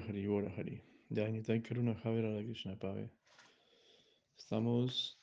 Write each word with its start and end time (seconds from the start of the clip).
Hari, 0.00 0.26
Ora 0.28 0.52
Hari. 0.56 0.82
Karuna 1.62 1.94
Javera 1.96 2.42
Krishna 2.42 2.76
Pave. 2.76 3.10
Estamos 4.36 5.18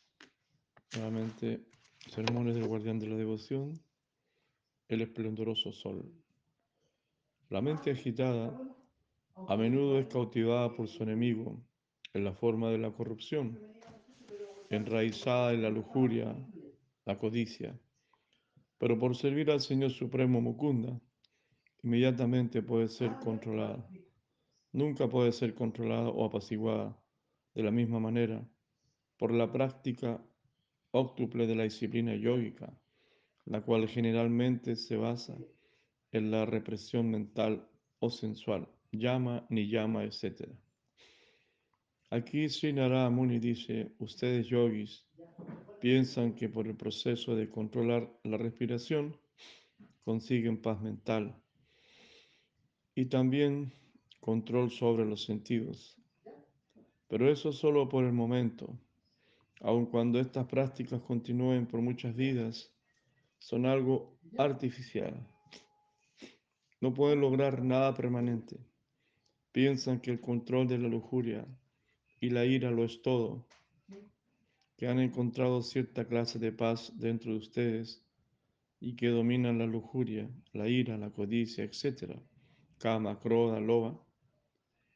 nuevamente 0.96 1.65
sermones 2.10 2.55
del 2.55 2.67
guardián 2.67 2.99
de 2.99 3.07
la 3.07 3.15
devoción, 3.15 3.79
el 4.89 5.01
esplendoroso 5.01 5.71
sol. 5.71 6.11
La 7.49 7.61
mente 7.61 7.92
agitada 7.92 8.60
a 9.47 9.56
menudo 9.56 9.99
es 9.99 10.07
cautivada 10.07 10.76
por 10.76 10.87
su 10.87 11.03
enemigo 11.03 11.63
en 12.13 12.23
la 12.23 12.33
forma 12.33 12.69
de 12.69 12.78
la 12.78 12.92
corrupción, 12.92 13.60
enraizada 14.69 15.53
en 15.53 15.62
la 15.62 15.69
lujuria, 15.69 16.35
la 17.05 17.17
codicia. 17.17 17.79
Pero 18.77 18.99
por 18.99 19.15
servir 19.15 19.51
al 19.51 19.62
Señor 19.62 19.91
Supremo 19.91 20.41
Mukunda, 20.41 20.99
inmediatamente 21.84 22.62
puede 22.62 22.89
ser 22.89 23.12
controlada. 23.23 23.87
Nunca 24.75 25.07
puede 25.07 25.31
ser 25.31 25.55
controlada 25.55 26.09
o 26.09 26.25
apaciguada 26.25 27.02
de 27.53 27.63
la 27.63 27.71
misma 27.71 27.97
manera 28.02 28.45
por 29.17 29.31
la 29.31 29.49
práctica 29.49 30.21
óctuple 30.91 31.48
de 31.48 31.55
la 31.55 31.63
disciplina 31.63 32.13
yógica, 32.13 32.77
la 33.45 33.61
cual 33.61 33.88
generalmente 33.88 34.75
se 34.75 34.98
basa 34.98 35.38
en 36.11 36.29
la 36.29 36.45
represión 36.45 37.09
mental 37.09 37.65
o 37.99 38.09
sensual, 38.09 38.67
llama, 38.91 39.48
ni 39.49 39.70
llama, 39.70 40.03
etc. 40.03 40.49
Aquí 42.09 42.49
Sri 42.49 42.73
Muni 42.73 43.39
dice, 43.39 43.95
ustedes 43.99 44.45
yogis 44.48 45.05
piensan 45.79 46.35
que 46.35 46.49
por 46.49 46.67
el 46.67 46.76
proceso 46.76 47.34
de 47.34 47.49
controlar 47.49 48.12
la 48.26 48.35
respiración 48.35 49.15
consiguen 50.03 50.62
paz 50.62 50.81
mental 50.81 51.34
y 52.93 53.05
también 53.05 53.71
control 54.26 54.71
sobre 54.71 55.05
los 55.05 55.23
sentidos. 55.23 55.95
Pero 57.07 57.31
eso 57.31 57.51
solo 57.51 57.87
por 57.87 58.04
el 58.05 58.12
momento. 58.12 58.76
Aun 59.62 59.85
cuando 59.85 60.20
estas 60.20 60.48
prácticas 60.48 60.99
continúen 61.01 61.68
por 61.68 61.79
muchas 61.81 62.15
vidas, 62.15 62.73
son 63.37 63.68
algo 63.68 64.18
artificial. 64.36 65.14
No 66.81 66.92
pueden 66.92 67.22
lograr 67.22 67.62
nada 67.62 67.94
permanente. 67.94 68.58
Piensan 69.52 70.00
que 70.00 70.09
el 70.09 70.20
control 70.20 70.68
de 70.68 70.80
la 70.80 70.88
lujuria 70.88 71.46
y 72.20 72.31
la 72.31 72.46
ira 72.46 72.72
lo 72.72 72.84
es 72.84 73.03
todo, 73.03 73.46
que 74.76 74.88
han 74.88 74.98
encontrado 74.98 75.62
cierta 75.62 76.08
clase 76.08 76.40
de 76.40 76.52
paz 76.52 76.92
dentro 76.96 77.31
de 77.31 77.38
ustedes 77.38 78.03
y 78.80 78.96
que 78.96 79.09
dominan 79.09 79.59
la 79.59 79.68
lujuria, 79.68 80.28
la 80.52 80.68
ira, 80.68 80.98
la 80.98 81.12
codicia, 81.12 81.64
etc. 81.64 82.20
Kama, 82.80 83.20
croda, 83.20 83.59
loba. 83.59 84.05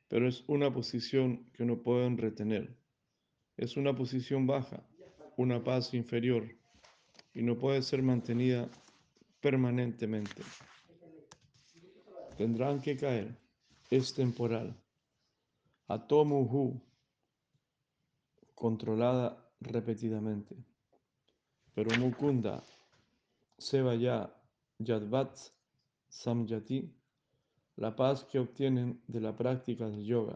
Pero 0.10 0.28
es 0.28 0.44
una 0.48 0.74
posición 0.74 1.50
que 1.54 1.64
no 1.64 1.82
pueden 1.82 2.18
retener. 2.18 2.76
Es 3.56 3.78
una 3.78 3.96
posición 3.96 4.46
baja, 4.46 4.84
una 5.38 5.64
paz 5.64 5.94
inferior 5.94 6.50
y 7.34 7.42
no 7.42 7.58
puede 7.58 7.82
ser 7.82 8.02
mantenida 8.02 8.70
permanentemente. 9.40 10.42
Tendrán 12.38 12.82
que 12.82 12.98
caer. 12.98 13.38
Es 13.90 14.14
temporal. 14.14 14.76
Atomuhu, 15.88 16.82
controlada 18.54 19.52
repetidamente. 19.62 20.56
Pero 21.74 21.98
Mukunda, 21.98 22.64
Sevaya, 23.58 24.34
Yadvat, 24.80 25.38
Samyati, 26.10 26.99
la 27.80 27.96
paz 27.96 28.26
que 28.26 28.40
obtienen 28.40 29.02
de 29.08 29.22
la 29.22 29.38
práctica 29.38 29.90
del 29.90 30.04
yoga, 30.04 30.36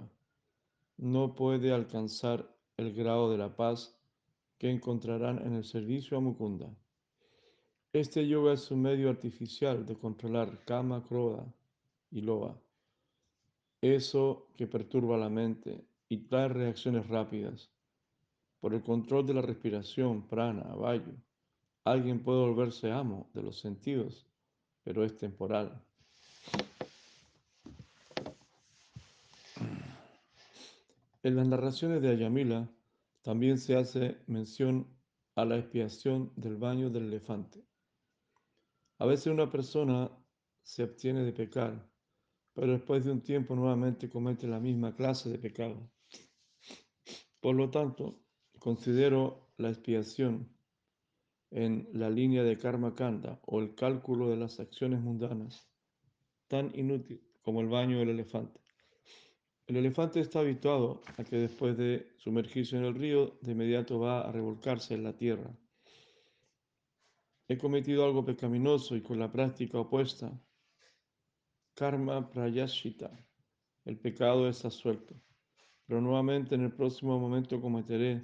no 0.96 1.36
puede 1.36 1.74
alcanzar 1.74 2.50
el 2.78 2.94
grado 2.94 3.30
de 3.30 3.38
la 3.38 3.54
paz 3.54 4.00
que 4.58 4.70
encontrarán 4.70 5.46
en 5.46 5.54
el 5.56 5.66
servicio 5.66 6.16
a 6.18 6.22
Mukunda. 6.22 6.74
Este 7.92 8.26
yoga 8.26 8.54
es 8.54 8.72
un 8.72 8.82
medio 8.82 9.10
artificial 9.10 9.86
de 9.86 9.98
controlar 9.98 10.64
kama, 10.64 11.04
kroda 11.04 11.46
y 12.12 12.22
loa. 12.22 12.58
Eso 13.82 14.48
que 14.56 14.66
perturba 14.66 15.18
la 15.18 15.30
mente 15.30 15.84
y 16.08 16.20
trae 16.20 16.48
reacciones 16.48 17.10
rápidas. 17.10 17.70
Por 18.62 18.74
el 18.74 18.84
control 18.84 19.28
de 19.28 19.34
la 19.34 19.42
respiración, 19.42 20.30
prana, 20.30 20.74
vayu, 20.76 21.12
alguien 21.84 22.24
puede 22.24 22.40
volverse 22.40 22.90
amo 22.90 23.30
de 23.34 23.44
los 23.44 23.60
sentidos, 23.60 24.26
pero 24.86 25.04
es 25.04 25.18
temporal. 25.18 25.84
En 31.24 31.38
las 31.38 31.48
narraciones 31.48 32.02
de 32.02 32.10
Ayamila 32.10 32.70
también 33.22 33.58
se 33.58 33.78
hace 33.78 34.18
mención 34.28 34.94
a 35.36 35.46
la 35.46 35.58
expiación 35.58 36.34
del 36.36 36.58
baño 36.58 36.90
del 36.90 37.06
elefante. 37.06 37.66
A 39.00 39.06
veces 39.06 39.28
una 39.28 39.50
persona 39.50 40.12
se 40.64 40.84
obtiene 40.84 41.24
de 41.24 41.32
pecar, 41.32 41.90
pero 42.54 42.74
después 42.74 43.06
de 43.06 43.12
un 43.12 43.22
tiempo 43.22 43.56
nuevamente 43.56 44.10
comete 44.10 44.48
la 44.48 44.60
misma 44.60 44.94
clase 44.94 45.30
de 45.30 45.40
pecado. 45.40 45.90
Por 47.40 47.56
lo 47.56 47.70
tanto, 47.70 48.20
considero 48.60 49.54
la 49.56 49.70
expiación 49.70 50.54
en 51.52 51.88
la 51.94 52.10
línea 52.10 52.44
de 52.44 52.58
karma 52.58 52.96
kanda 52.96 53.40
o 53.46 53.62
el 53.62 53.76
cálculo 53.76 54.30
de 54.30 54.36
las 54.36 54.60
acciones 54.60 55.00
mundanas 55.00 55.70
tan 56.50 56.78
inútil 56.78 57.26
como 57.42 57.62
el 57.62 57.70
baño 57.70 58.00
del 58.00 58.10
elefante. 58.10 58.63
El 59.66 59.78
elefante 59.78 60.20
está 60.20 60.40
habituado 60.40 61.02
a 61.18 61.24
que 61.24 61.38
después 61.38 61.78
de 61.78 62.12
sumergirse 62.18 62.76
en 62.76 62.84
el 62.84 62.96
río, 62.96 63.38
de 63.42 63.54
inmediato 63.54 63.98
va 63.98 64.22
a 64.22 64.32
revolcarse 64.32 64.94
en 64.94 65.04
la 65.04 65.16
tierra. 65.16 65.56
He 67.48 67.58
cometido 67.58 68.04
algo 68.04 68.26
pecaminoso 68.26 68.96
y 68.98 69.02
con 69.02 69.20
la 69.20 69.32
práctica 69.32 69.80
opuesta, 69.80 70.38
karma 71.76 72.30
prayashita, 72.30 73.10
el 73.86 73.98
pecado 73.98 74.50
es 74.50 74.66
asuelto. 74.66 75.16
Pero 75.86 76.02
nuevamente 76.02 76.56
en 76.56 76.64
el 76.64 76.74
próximo 76.74 77.18
momento 77.18 77.62
cometeré 77.62 78.22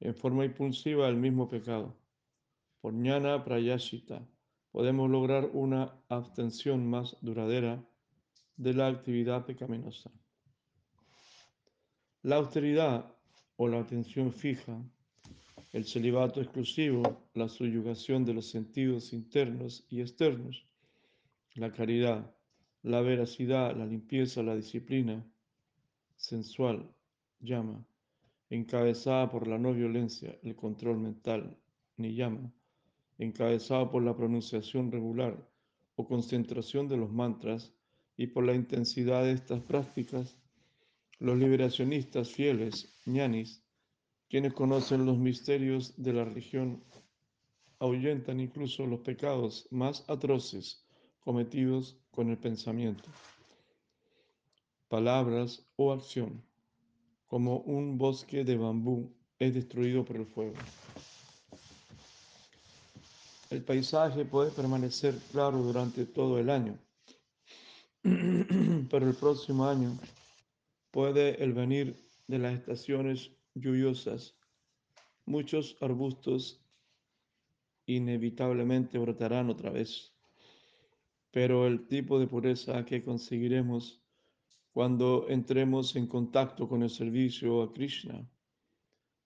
en 0.00 0.14
forma 0.14 0.44
impulsiva 0.44 1.08
el 1.08 1.16
mismo 1.16 1.48
pecado. 1.48 1.96
Por 2.80 2.92
ñana 2.92 3.42
prayashita 3.44 4.24
podemos 4.70 5.10
lograr 5.10 5.50
una 5.52 5.92
abstención 6.08 6.88
más 6.88 7.16
duradera 7.20 7.84
de 8.56 8.74
la 8.74 8.88
actividad 8.88 9.44
pecaminosa. 9.44 10.10
La 12.26 12.38
austeridad 12.38 13.14
o 13.56 13.68
la 13.68 13.78
atención 13.78 14.32
fija, 14.32 14.76
el 15.72 15.84
celibato 15.84 16.40
exclusivo, 16.42 17.22
la 17.34 17.48
subyugación 17.48 18.24
de 18.24 18.34
los 18.34 18.50
sentidos 18.50 19.12
internos 19.12 19.86
y 19.90 20.00
externos, 20.00 20.66
la 21.54 21.72
caridad, 21.72 22.34
la 22.82 23.00
veracidad, 23.00 23.76
la 23.76 23.86
limpieza, 23.86 24.42
la 24.42 24.56
disciplina 24.56 25.24
sensual, 26.16 26.92
llama, 27.38 27.86
encabezada 28.50 29.30
por 29.30 29.46
la 29.46 29.56
no 29.56 29.72
violencia, 29.72 30.36
el 30.42 30.56
control 30.56 30.98
mental, 30.98 31.56
ni 31.96 32.16
llama, 32.16 32.52
encabezada 33.18 33.88
por 33.88 34.02
la 34.02 34.16
pronunciación 34.16 34.90
regular 34.90 35.48
o 35.94 36.08
concentración 36.08 36.88
de 36.88 36.96
los 36.96 37.12
mantras 37.12 37.72
y 38.16 38.26
por 38.26 38.44
la 38.44 38.54
intensidad 38.54 39.22
de 39.22 39.30
estas 39.30 39.60
prácticas, 39.60 40.40
los 41.18 41.38
liberacionistas 41.38 42.30
fieles, 42.30 42.92
ñanis, 43.06 43.62
quienes 44.28 44.52
conocen 44.52 45.06
los 45.06 45.18
misterios 45.18 45.94
de 45.96 46.12
la 46.12 46.24
religión, 46.24 46.82
ahuyentan 47.78 48.40
incluso 48.40 48.86
los 48.86 49.00
pecados 49.00 49.66
más 49.70 50.04
atroces 50.08 50.84
cometidos 51.20 51.98
con 52.10 52.30
el 52.30 52.38
pensamiento, 52.38 53.08
palabras 54.88 55.66
o 55.76 55.92
acción, 55.92 56.42
como 57.26 57.58
un 57.58 57.98
bosque 57.98 58.44
de 58.44 58.56
bambú 58.56 59.12
es 59.38 59.54
destruido 59.54 60.04
por 60.04 60.16
el 60.16 60.26
fuego. 60.26 60.54
El 63.50 63.62
paisaje 63.62 64.24
puede 64.24 64.50
permanecer 64.50 65.14
claro 65.30 65.58
durante 65.58 66.04
todo 66.04 66.38
el 66.38 66.50
año, 66.50 66.78
pero 68.02 69.08
el 69.08 69.14
próximo 69.14 69.66
año 69.66 69.96
puede 70.96 71.44
el 71.44 71.52
venir 71.52 71.94
de 72.26 72.38
las 72.38 72.54
estaciones 72.54 73.30
lluviosas. 73.52 74.34
Muchos 75.26 75.76
arbustos 75.82 76.64
inevitablemente 77.84 78.96
brotarán 78.96 79.50
otra 79.50 79.68
vez, 79.68 80.14
pero 81.30 81.66
el 81.66 81.86
tipo 81.86 82.18
de 82.18 82.26
pureza 82.26 82.82
que 82.86 83.04
conseguiremos 83.04 84.00
cuando 84.72 85.26
entremos 85.28 85.96
en 85.96 86.06
contacto 86.06 86.66
con 86.66 86.82
el 86.82 86.88
servicio 86.88 87.60
a 87.60 87.74
Krishna 87.74 88.26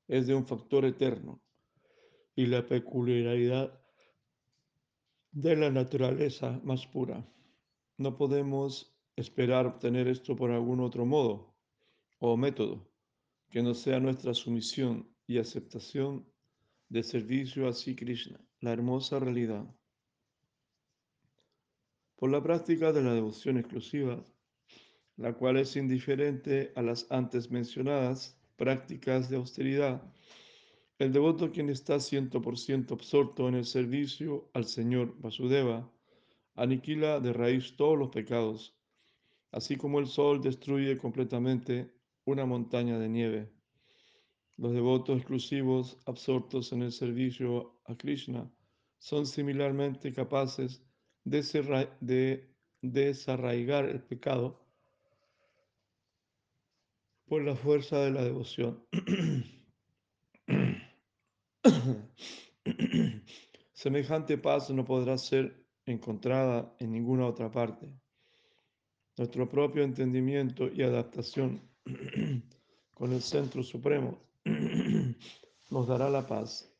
es 0.08 0.26
de 0.26 0.34
un 0.34 0.44
factor 0.44 0.84
eterno 0.84 1.40
y 2.34 2.46
la 2.46 2.66
peculiaridad 2.66 3.80
de 5.30 5.54
la 5.54 5.70
naturaleza 5.70 6.60
más 6.64 6.84
pura. 6.88 7.24
No 7.96 8.16
podemos 8.16 8.92
esperar 9.14 9.66
obtener 9.66 10.08
esto 10.08 10.34
por 10.34 10.50
algún 10.50 10.80
otro 10.80 11.06
modo 11.06 11.49
o 12.20 12.36
método 12.36 12.86
que 13.50 13.62
no 13.62 13.74
sea 13.74 13.98
nuestra 13.98 14.34
sumisión 14.34 15.08
y 15.26 15.38
aceptación 15.38 16.24
de 16.88 17.02
servicio 17.02 17.66
a 17.66 17.72
Sri 17.72 17.96
Krishna, 17.96 18.38
la 18.60 18.72
hermosa 18.72 19.18
realidad. 19.18 19.64
Por 22.16 22.30
la 22.30 22.42
práctica 22.42 22.92
de 22.92 23.02
la 23.02 23.14
devoción 23.14 23.56
exclusiva, 23.56 24.22
la 25.16 25.32
cual 25.32 25.56
es 25.56 25.76
indiferente 25.76 26.72
a 26.76 26.82
las 26.82 27.10
antes 27.10 27.50
mencionadas 27.50 28.38
prácticas 28.56 29.30
de 29.30 29.36
austeridad, 29.36 30.02
el 30.98 31.12
devoto 31.12 31.50
quien 31.50 31.70
está 31.70 31.96
100% 31.96 32.92
absorto 32.92 33.48
en 33.48 33.54
el 33.54 33.64
servicio 33.64 34.50
al 34.52 34.66
Señor 34.66 35.18
Vasudeva 35.18 35.90
aniquila 36.54 37.20
de 37.20 37.32
raíz 37.32 37.74
todos 37.76 37.98
los 37.98 38.10
pecados, 38.10 38.76
así 39.50 39.76
como 39.76 39.98
el 39.98 40.06
sol 40.06 40.42
destruye 40.42 40.98
completamente 40.98 41.99
una 42.30 42.46
montaña 42.46 42.98
de 42.98 43.08
nieve. 43.08 43.52
Los 44.56 44.72
devotos 44.72 45.16
exclusivos 45.16 45.98
absortos 46.06 46.72
en 46.72 46.82
el 46.82 46.92
servicio 46.92 47.80
a 47.86 47.96
Krishna 47.96 48.48
son 48.98 49.26
similarmente 49.26 50.12
capaces 50.12 50.84
de, 51.24 52.46
desarraigar 52.82 53.86
el 53.86 54.02
pecado 54.02 54.60
por 57.26 57.42
la 57.42 57.56
fuerza 57.56 58.00
de 58.00 58.10
la 58.10 58.22
devoción. 58.22 58.84
Semejante 63.72 64.36
paz 64.36 64.68
no 64.70 64.84
podrá 64.84 65.16
ser 65.16 65.64
encontrada 65.86 66.76
en 66.78 66.92
ninguna 66.92 67.26
otra 67.26 67.50
parte. 67.50 67.98
Nuestro 69.16 69.48
propio 69.48 69.84
entendimiento 69.84 70.70
y 70.70 70.82
adaptación 70.82 71.69
con 72.94 73.12
el 73.12 73.22
Centro 73.22 73.62
Supremo 73.62 74.18
nos 75.70 75.86
dará 75.86 76.10
la 76.10 76.26
paz 76.26 76.72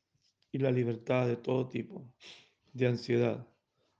y 0.52 0.58
la 0.58 0.70
libertad 0.70 1.26
de 1.26 1.36
todo 1.36 1.68
tipo 1.68 2.04
de 2.72 2.86
ansiedad, 2.86 3.46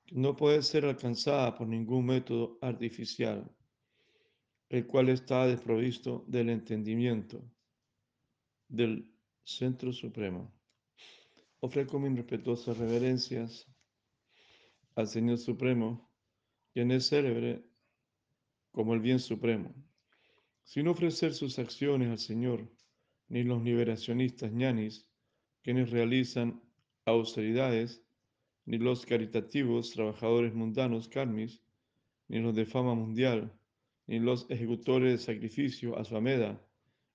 que 0.04 0.14
no 0.14 0.36
puede 0.36 0.62
ser 0.62 0.84
alcanzada 0.84 1.56
por 1.56 1.66
ningún 1.66 2.06
método 2.06 2.58
artificial, 2.60 3.50
el 4.68 4.86
cual 4.86 5.08
está 5.08 5.46
desprovisto 5.46 6.24
del 6.28 6.50
entendimiento 6.50 7.42
del 8.68 9.12
Centro 9.42 9.92
Supremo. 9.92 10.52
Ofrezco 11.60 11.98
mis 11.98 12.16
respetuosas 12.16 12.78
reverencias 12.78 13.66
al 14.94 15.08
Señor 15.08 15.38
Supremo, 15.38 16.08
quien 16.72 16.90
es 16.92 17.08
célebre 17.08 17.64
como 18.70 18.94
el 18.94 19.00
bien 19.00 19.18
supremo. 19.18 19.74
Sin 20.70 20.87
ofrecer 20.87 21.34
sus 21.34 21.58
acciones 21.58 22.11
al 22.11 22.19
Señor, 22.20 22.70
ni 23.28 23.43
los 23.43 23.61
liberacionistas 23.61 24.52
ñanis, 24.52 25.05
quienes 25.62 25.90
realizan 25.90 26.62
austeridades, 27.06 28.05
ni 28.67 28.78
los 28.78 29.05
caritativos 29.05 29.90
trabajadores 29.90 30.55
mundanos 30.55 31.08
karmis, 31.08 31.61
ni 32.28 32.38
los 32.38 32.55
de 32.55 32.67
fama 32.67 32.94
mundial, 32.94 33.52
ni 34.06 34.20
los 34.20 34.49
ejecutores 34.49 35.11
de 35.11 35.19
sacrificio 35.19 35.99
asvameda, 35.99 36.64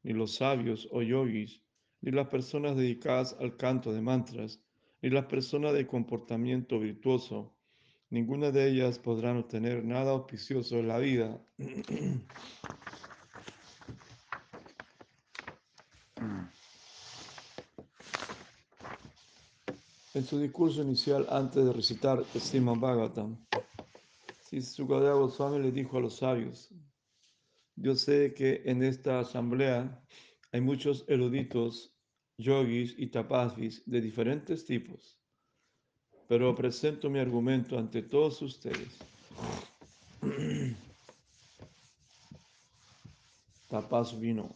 ni 0.03 0.11
los 0.11 0.35
sabios 0.35 0.89
o 0.91 1.01
yogis, 1.01 1.63
ni 2.01 2.11
las 2.11 2.27
personas 2.27 2.75
dedicadas 2.75 3.37
al 3.39 3.55
canto 3.55 3.93
de 3.93 4.01
mantras, 4.01 4.59
ni 5.01 5.09
las 5.11 5.27
personas 5.27 5.71
de 5.71 5.87
comportamiento 5.87 6.77
virtuoso, 6.77 7.55
ninguna 8.09 8.51
de 8.51 8.69
ellas 8.69 8.99
podrán 8.99 9.37
obtener 9.37 9.85
nada 9.85 10.11
auspicioso 10.11 10.77
en 10.77 10.89
la 10.89 10.99
vida. 10.99 11.41
En 20.15 20.23
su 20.23 20.39
discurso 20.39 20.81
inicial, 20.81 21.27
antes 21.29 21.65
de 21.65 21.73
recitar 21.73 22.23
el 22.33 22.61
Bhagavatam, 22.61 23.35
Sukadeva 24.61 25.15
Goswami 25.15 25.59
le 25.61 25.73
dijo 25.73 25.97
a 25.97 25.99
los 25.99 26.15
sabios, 26.15 26.69
yo 27.75 27.95
sé 27.95 28.33
que 28.33 28.61
en 28.63 28.81
esta 28.81 29.19
asamblea 29.19 30.01
hay 30.53 30.61
muchos 30.61 31.03
eruditos, 31.09 31.93
yogis 32.37 32.95
y 32.97 33.07
tapasvis 33.07 33.83
de 33.85 33.99
diferentes 33.99 34.63
tipos, 34.63 35.19
pero 36.29 36.55
presento 36.55 37.09
mi 37.09 37.19
argumento 37.19 37.77
ante 37.77 38.01
todos 38.01 38.41
ustedes. 38.41 38.95
Tapas 43.69 44.17
vino. 44.17 44.55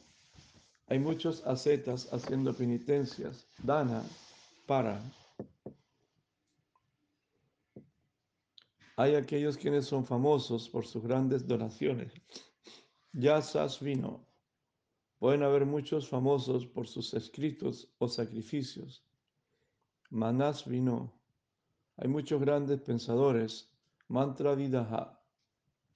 Hay 0.88 1.00
muchos 1.00 1.46
ascetas 1.46 2.08
haciendo 2.14 2.54
penitencias, 2.54 3.46
dana, 3.62 4.02
para. 4.66 5.04
Hay 9.00 9.16
aquellos 9.16 9.56
quienes 9.56 9.86
son 9.86 10.06
famosos 10.06 10.68
por 10.68 10.86
sus 10.86 11.02
grandes 11.02 11.48
donaciones. 11.48 12.12
Yasas 13.14 13.80
vino. 13.80 14.28
Pueden 15.20 15.42
haber 15.42 15.66
muchos 15.66 16.10
famosos 16.10 16.66
por 16.66 16.86
sus 16.86 17.14
escritos 17.14 17.88
o 18.00 18.10
sacrificios. 18.10 19.02
Manas 20.10 20.66
vino. 20.68 21.14
Hay 21.96 22.10
muchos 22.10 22.42
grandes 22.42 22.82
pensadores. 22.82 23.72
Mantra 24.10 24.54
vidaha. 24.54 25.18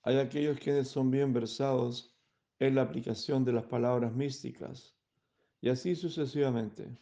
Hay 0.03 0.17
aquellos 0.19 0.57
quienes 0.57 0.88
son 0.88 1.11
bien 1.11 1.33
versados 1.33 2.15
en 2.59 2.75
la 2.75 2.83
aplicación 2.83 3.44
de 3.44 3.51
las 3.51 3.65
palabras 3.65 4.13
místicas. 4.13 4.95
Y 5.59 5.67
así 5.67 5.94
sucesivamente. 5.94 6.97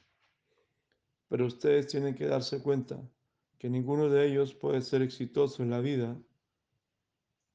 Pero 1.27 1.45
ustedes 1.45 1.85
tienen 1.85 2.15
que 2.15 2.25
darse 2.25 2.59
cuenta 2.59 2.99
que 3.61 3.69
ninguno 3.69 4.09
de 4.09 4.25
ellos 4.27 4.55
puede 4.55 4.81
ser 4.81 5.03
exitoso 5.03 5.61
en 5.61 5.69
la 5.69 5.81
vida 5.81 6.17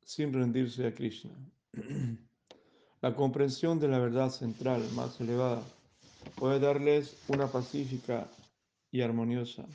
sin 0.05 0.33
rendirse 0.33 0.87
a 0.87 0.95
Krishna. 0.95 1.33
La 3.03 3.17
comprensión 3.17 3.81
de 3.81 3.89
la 3.89 3.99
verdad 3.99 4.31
central 4.31 4.89
más 4.95 5.21
elevada 5.21 5.65
puede 6.37 6.61
darles 6.61 7.19
una 7.27 7.49
pacífica 7.49 8.31
y 8.93 9.01
armoniosa 9.01 9.67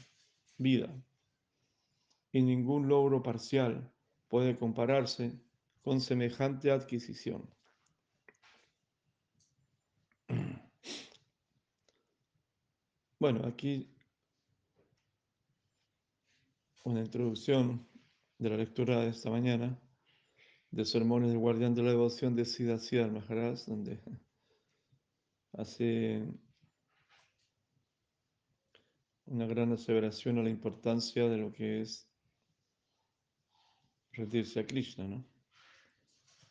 vida. 0.57 0.87
Y 2.31 2.41
ningún 2.41 2.87
logro 2.87 3.21
parcial 3.21 3.91
puede 4.29 4.57
compararse 4.57 5.33
con 5.83 5.99
semejante 5.99 6.71
adquisición. 6.71 7.43
Bueno, 13.19 13.45
aquí 13.45 13.87
una 16.83 17.01
introducción 17.01 17.87
de 18.39 18.49
la 18.49 18.57
lectura 18.57 19.01
de 19.01 19.09
esta 19.09 19.29
mañana 19.29 19.79
de 20.71 20.85
sermones 20.85 21.29
del 21.29 21.37
guardián 21.37 21.75
de 21.75 21.83
la 21.83 21.91
devoción 21.91 22.35
de 22.35 22.45
Siddha 22.45 22.79
Siddhar 22.79 23.11
Maharaj, 23.11 23.65
donde 23.67 23.99
hace 25.53 26.25
una 29.25 29.45
gran 29.45 29.71
aseveración 29.73 30.39
a 30.39 30.43
la 30.43 30.49
importancia 30.49 31.27
de 31.29 31.37
lo 31.37 31.51
que 31.51 31.81
es 31.81 32.07
rendirse 34.13 34.59
a 34.59 34.65
Krishna, 34.65 35.07
¿no? 35.07 35.25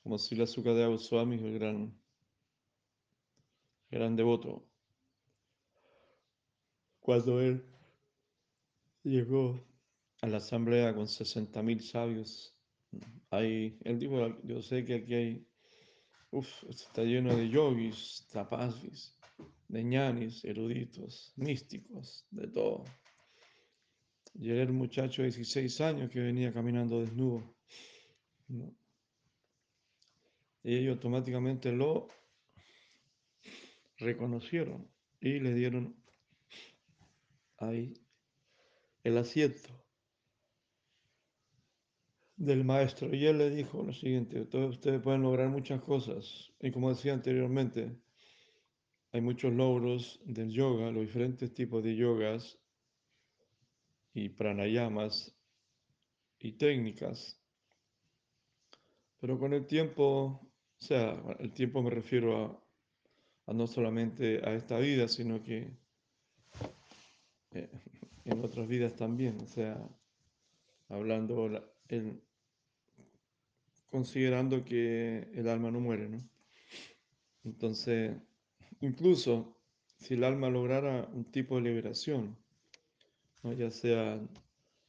Como 0.02 0.18
si 0.18 0.36
la 0.36 0.44
de 0.44 0.86
Goswami 0.86 1.36
es 1.36 1.42
el 1.42 1.58
gran, 1.58 1.94
gran 3.90 4.16
devoto. 4.16 4.64
Cuando 7.00 7.40
él 7.40 7.64
llegó 9.02 9.69
a 10.22 10.26
la 10.26 10.36
asamblea 10.36 10.94
con 10.94 11.06
60.000 11.06 11.80
sabios, 11.80 12.54
hay, 13.30 13.78
él 13.84 13.98
dijo, 13.98 14.42
yo 14.42 14.60
sé 14.60 14.84
que 14.84 14.94
aquí 14.96 15.14
hay, 15.14 15.46
uff, 16.30 16.64
está 16.64 17.02
lleno 17.02 17.34
de 17.34 17.48
yogis, 17.48 18.26
tapasvis, 18.30 19.16
de 19.68 19.84
ñanis, 19.84 20.44
eruditos, 20.44 21.32
místicos, 21.36 22.26
de 22.30 22.48
todo. 22.48 22.84
Y 24.34 24.50
era 24.50 24.62
el 24.62 24.72
muchacho 24.72 25.22
de 25.22 25.28
16 25.28 25.80
años 25.80 26.10
que 26.10 26.20
venía 26.20 26.52
caminando 26.52 27.00
desnudo. 27.00 27.56
Y 30.62 30.76
ellos 30.76 30.96
automáticamente 30.96 31.72
lo 31.72 32.08
reconocieron 33.96 34.90
y 35.20 35.38
le 35.40 35.54
dieron 35.54 35.96
ahí 37.58 37.94
el 39.04 39.18
asiento 39.18 39.70
del 42.40 42.64
maestro. 42.64 43.14
Y 43.14 43.26
él 43.26 43.38
le 43.38 43.50
dijo 43.50 43.82
lo 43.84 43.92
siguiente, 43.92 44.44
todos 44.46 44.70
ustedes 44.76 45.00
pueden 45.00 45.22
lograr 45.22 45.48
muchas 45.48 45.80
cosas. 45.82 46.50
Y 46.60 46.72
como 46.72 46.88
decía 46.90 47.12
anteriormente, 47.12 47.96
hay 49.12 49.20
muchos 49.20 49.52
logros 49.52 50.20
del 50.24 50.50
yoga, 50.50 50.90
los 50.90 51.02
diferentes 51.02 51.54
tipos 51.54 51.84
de 51.84 51.94
yogas 51.94 52.58
y 54.14 54.28
pranayamas 54.30 55.36
y 56.38 56.52
técnicas 56.52 57.40
Pero 59.20 59.38
con 59.38 59.52
el 59.52 59.66
tiempo, 59.66 60.40
o 60.80 60.82
sea, 60.82 61.22
el 61.38 61.52
tiempo 61.52 61.82
me 61.82 61.90
refiero 61.90 62.64
a, 63.46 63.52
no 63.52 63.66
solamente 63.66 64.40
a 64.42 64.54
esta 64.54 64.78
vida, 64.78 65.08
sino 65.08 65.42
que 65.42 65.70
eh, 67.52 67.68
en 68.24 68.44
otras 68.44 68.66
vidas 68.66 68.96
también, 68.96 69.38
o 69.42 69.46
sea, 69.46 69.78
hablando, 70.88 71.48
la- 71.48 71.64
el- 71.88 72.22
considerando 73.90 74.64
que 74.64 75.28
el 75.34 75.48
alma 75.48 75.70
no 75.70 75.80
muere, 75.80 76.08
¿no? 76.08 76.18
Entonces, 77.44 78.16
incluso 78.80 79.56
si 79.98 80.14
el 80.14 80.24
alma 80.24 80.48
lograra 80.48 81.08
un 81.12 81.24
tipo 81.30 81.56
de 81.56 81.62
liberación, 81.62 82.36
ya 83.42 83.70
sea 83.70 84.20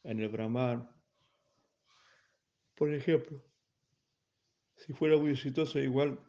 en 0.03 0.20
el 0.20 0.29
Brahman, 0.29 0.89
por 2.75 2.93
ejemplo, 2.93 3.41
si 4.75 4.93
fuera 4.93 5.17
muy 5.17 5.31
exitoso, 5.31 5.79
igual 5.79 6.20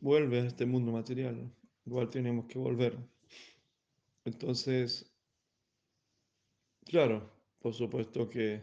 vuelve 0.00 0.40
a 0.40 0.46
este 0.46 0.66
mundo 0.66 0.92
material, 0.92 1.54
igual 1.86 2.10
tenemos 2.10 2.46
que 2.46 2.58
volver. 2.58 2.98
Entonces, 4.24 5.14
claro, 6.84 7.32
por 7.60 7.74
supuesto 7.74 8.28
que 8.28 8.62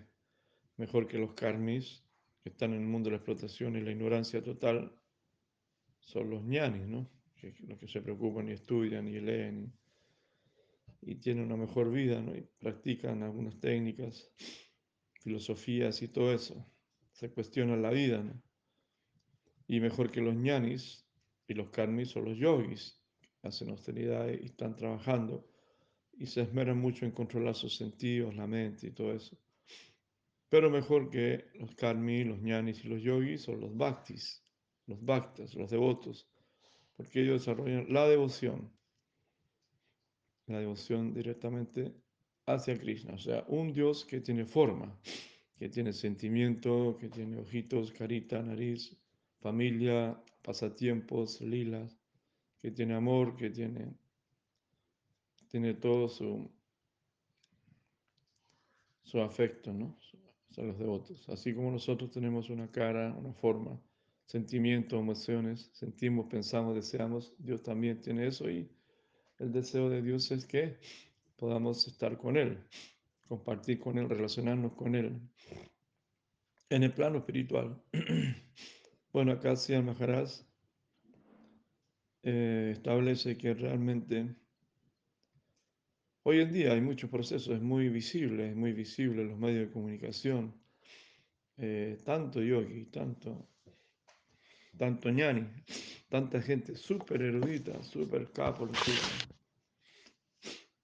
mejor 0.78 1.08
que 1.08 1.18
los 1.18 1.34
karmis, 1.34 2.04
están 2.50 2.74
en 2.74 2.82
el 2.82 2.88
mundo 2.88 3.10
de 3.10 3.12
la 3.12 3.18
explotación 3.18 3.76
y 3.76 3.82
la 3.82 3.92
ignorancia 3.92 4.44
total, 4.44 4.92
son 6.00 6.30
los 6.30 6.44
ñanis, 6.44 6.88
¿no? 6.88 7.10
Los 7.68 7.80
que 7.80 7.88
se 7.88 8.02
preocupan 8.02 8.50
y 8.50 8.52
estudian 8.52 9.08
y 9.08 9.20
leen 9.20 9.74
y, 11.02 11.12
y 11.12 11.16
tienen 11.16 11.46
una 11.46 11.58
mejor 11.58 11.92
vida, 11.92 12.22
¿no? 12.22 12.36
Y 12.36 12.48
practican 12.60 13.24
algunas 13.24 13.60
técnicas, 13.60 14.30
filosofías 15.22 16.02
y 16.02 16.08
todo 16.10 16.34
eso. 16.34 16.66
Se 17.12 17.32
cuestionan 17.32 17.82
la 17.82 17.92
vida, 17.92 18.22
¿no? 18.22 18.42
Y 19.68 19.80
mejor 19.80 20.12
que 20.12 20.22
los 20.22 20.36
ñanis 20.36 21.06
y 21.48 21.54
los 21.54 21.70
karmis 21.70 22.10
son 22.10 22.26
los 22.26 22.38
yogis, 22.38 23.00
que 23.20 23.48
hacen 23.48 23.70
austeridad 23.70 24.28
y 24.30 24.46
están 24.46 24.76
trabajando 24.76 25.48
y 26.20 26.26
se 26.26 26.42
esmeran 26.42 26.78
mucho 26.78 27.06
en 27.06 27.12
controlar 27.12 27.56
sus 27.56 27.78
sentidos, 27.78 28.36
la 28.36 28.46
mente 28.46 28.88
y 28.88 28.92
todo 28.92 29.14
eso. 29.14 29.38
Pero 30.50 30.72
mejor 30.72 31.10
que 31.10 31.46
los 31.54 31.76
karmis, 31.76 32.26
los 32.26 32.42
ñanis 32.42 32.84
y 32.84 32.88
los 32.88 33.02
yogis 33.02 33.44
son 33.44 33.62
los 33.62 33.76
bhaktis, 33.78 34.44
los 34.88 35.04
bhaktas, 35.04 35.54
los 35.54 35.70
devotos, 35.70 36.28
porque 36.98 37.22
ellos 37.22 37.42
desarrollan 37.42 37.86
la 37.94 38.08
devoción, 38.08 38.72
la 40.48 40.60
devoción 40.60 41.14
directamente 41.14 41.94
hacia 42.48 42.78
Krishna, 42.80 43.14
o 43.14 43.20
sea, 43.20 43.46
un 43.48 43.72
Dios 43.72 44.06
que 44.06 44.22
tiene 44.22 44.46
forma, 44.46 45.00
que 45.56 45.70
tiene 45.70 45.94
sentimiento, 45.94 46.98
que 47.00 47.10
tiene 47.10 47.38
ojitos, 47.38 47.92
carita, 47.92 48.42
nariz, 48.42 48.98
familia, 49.40 50.20
pasatiempos, 50.42 51.42
lilas, 51.42 51.96
que 52.60 52.72
tiene 52.72 52.96
amor, 52.96 53.36
que 53.36 53.52
tiene, 53.52 53.94
tiene 55.48 55.76
todo 55.76 56.10
su, 56.10 56.50
su 59.04 59.22
afecto, 59.22 59.72
¿no? 59.72 59.96
Son 60.50 60.68
los 60.68 60.78
devotos. 60.78 61.28
Así 61.30 61.54
como 61.54 61.72
nosotros 61.72 62.12
tenemos 62.12 62.50
una 62.50 62.72
cara, 62.72 63.14
una 63.18 63.34
forma, 63.34 63.80
sentimientos, 64.26 65.00
emociones, 65.00 65.70
sentimos, 65.74 66.28
pensamos, 66.28 66.76
deseamos, 66.76 67.34
Dios 67.38 67.64
también 67.64 68.02
tiene 68.02 68.28
eso 68.28 68.50
y 68.50 68.70
el 69.40 69.52
deseo 69.52 69.90
de 69.90 70.02
Dios 70.02 70.32
es 70.32 70.46
que 70.46 70.78
podamos 71.36 71.88
estar 71.88 72.18
con 72.18 72.38
Él, 72.38 72.60
compartir 73.28 73.80
con 73.80 73.98
Él, 73.98 74.10
relacionarnos 74.10 74.74
con 74.74 74.96
Él 74.96 75.20
en 76.70 76.84
el 76.84 76.94
plano 76.94 77.20
espiritual. 77.20 77.82
bueno, 79.14 79.32
acá 79.32 79.56
Sian 79.56 79.86
Maharaj 79.86 80.30
eh, 82.24 82.72
establece 82.74 83.38
que 83.38 83.54
realmente 83.54 84.36
hoy 86.30 86.42
en 86.42 86.54
día 86.54 86.74
hay 86.74 86.82
muchos 86.82 87.10
procesos, 87.10 87.56
es 87.56 87.62
muy 87.62 87.90
visible, 87.90 88.50
es 88.50 88.56
muy 88.56 88.72
visible 88.72 89.24
en 89.24 89.30
los 89.30 89.40
medios 89.40 89.68
de 89.68 89.74
comunicación, 89.74 90.54
eh, 91.58 91.98
tanto 92.06 92.40
yogi, 92.40 92.86
tanto, 92.86 93.50
tanto 94.78 95.10
ñani, 95.10 95.48
tanta 96.08 96.40
gente 96.40 96.76
súper 96.76 97.24
erudita, 97.24 97.82
súper 97.82 98.32
capo, 98.32 98.70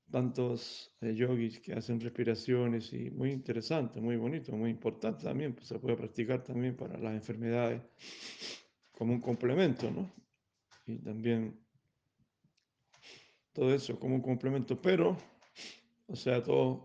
tantos 0.10 0.92
eh, 1.02 1.14
yogis 1.14 1.60
que 1.60 1.74
hacen 1.74 2.00
respiraciones 2.00 2.92
y 2.94 3.12
muy 3.12 3.32
interesante, 3.32 4.02
muy 4.02 4.16
bonito, 4.16 4.52
muy 4.54 4.72
importante 4.72 5.26
también, 5.26 5.54
pues 5.54 5.68
se 5.68 5.78
puede 5.78 5.96
practicar 5.96 6.44
también 6.44 6.76
para 6.76 6.98
las 6.98 7.14
enfermedades 7.14 7.84
como 8.92 9.14
un 9.14 9.22
complemento, 9.22 9.92
¿no? 9.92 10.12
Y 10.88 10.98
también 10.98 11.60
todo 13.56 13.74
eso 13.74 13.98
como 13.98 14.16
un 14.16 14.22
complemento, 14.22 14.82
pero, 14.82 15.16
o 16.08 16.16
sea, 16.16 16.42
todos 16.44 16.82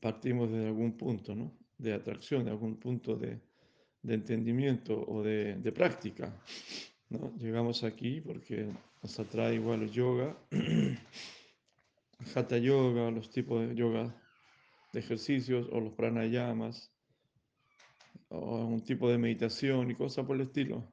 partimos 0.00 0.50
de 0.50 0.66
algún 0.66 0.96
punto, 0.96 1.34
¿no? 1.34 1.52
De 1.78 1.92
atracción, 1.92 2.44
de 2.44 2.50
algún 2.50 2.78
punto 2.78 3.16
de, 3.16 3.40
de 4.02 4.14
entendimiento 4.14 5.04
o 5.06 5.22
de, 5.22 5.56
de 5.56 5.72
práctica, 5.72 6.34
¿no? 7.08 7.36
Llegamos 7.38 7.84
aquí 7.84 8.20
porque 8.20 8.68
nos 9.02 9.18
atrae 9.18 9.54
igual 9.54 9.82
el 9.82 9.90
yoga, 9.90 10.36
hatha 12.34 12.58
yoga, 12.58 13.10
los 13.10 13.30
tipos 13.30 13.66
de 13.66 13.74
yoga 13.74 14.14
de 14.92 15.00
ejercicios 15.00 15.68
o 15.70 15.80
los 15.80 15.92
pranayamas 15.92 16.92
o 18.28 18.64
un 18.64 18.82
tipo 18.82 19.08
de 19.08 19.18
meditación 19.18 19.90
y 19.90 19.94
cosas 19.94 20.26
por 20.26 20.36
el 20.36 20.42
estilo. 20.42 20.84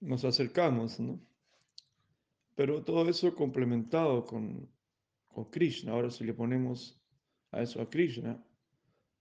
Nos 0.00 0.24
acercamos, 0.24 0.98
¿no? 1.00 1.20
Pero 2.54 2.82
todo 2.82 3.08
eso 3.08 3.34
complementado 3.34 4.26
con, 4.26 4.68
con 5.32 5.46
Krishna. 5.46 5.92
Ahora 5.92 6.10
si 6.10 6.24
le 6.24 6.34
ponemos 6.34 7.00
a 7.50 7.62
eso 7.62 7.80
a 7.80 7.88
Krishna, 7.90 8.42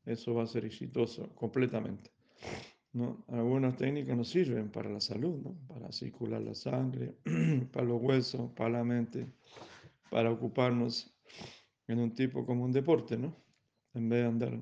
eso 0.06 0.34
va 0.34 0.44
a 0.44 0.48
ser 0.48 0.66
exitoso 0.66 1.34
completamente. 1.36 2.12
¿no? 2.94 3.24
Algunas 3.30 3.76
técnicas 3.78 4.18
nos 4.18 4.30
sirven 4.30 4.70
para 4.70 4.90
la 4.90 5.00
salud, 5.00 5.38
¿no? 5.42 5.56
para 5.68 5.92
circular 5.92 6.42
la 6.42 6.54
sangre, 6.54 7.16
para 7.72 7.86
los 7.86 8.02
huesos, 8.02 8.52
para 8.52 8.70
la 8.70 8.84
mente, 8.84 9.28
para 10.10 10.32
ocuparnos 10.32 11.14
en 11.88 12.00
un 12.00 12.14
tipo 12.14 12.46
como 12.46 12.66
un 12.66 12.72
deporte, 12.72 13.18
¿no? 13.18 13.36
En 13.94 14.10
vez 14.10 14.22
de 14.22 14.28
andar 14.28 14.60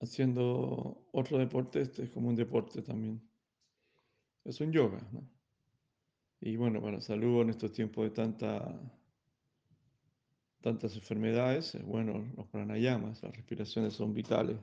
haciendo 0.00 1.08
otro 1.12 1.38
deporte, 1.38 1.80
este 1.80 2.04
es 2.04 2.10
como 2.10 2.28
un 2.28 2.36
deporte 2.36 2.82
también. 2.82 3.22
Es 4.44 4.60
un 4.60 4.72
yoga, 4.72 5.00
¿no? 5.12 5.26
Y 6.40 6.56
bueno, 6.56 6.80
para 6.80 6.96
la 6.96 7.00
salud 7.00 7.40
en 7.40 7.50
estos 7.50 7.72
tiempos 7.72 8.04
de 8.04 8.10
tanta, 8.10 8.78
tantas 10.64 10.96
enfermedades, 10.96 11.76
bueno, 11.84 12.26
los 12.38 12.46
pranayamas, 12.46 13.22
las 13.22 13.36
respiraciones 13.36 13.92
son 13.92 14.14
vitales. 14.14 14.56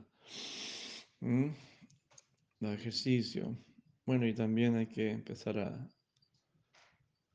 ¿Mm? 1.20 1.50
El 2.60 2.72
ejercicio. 2.72 3.56
Bueno, 4.04 4.26
y 4.26 4.34
también 4.34 4.74
hay 4.74 4.88
que 4.88 5.12
empezar 5.12 5.60
a, 5.60 5.88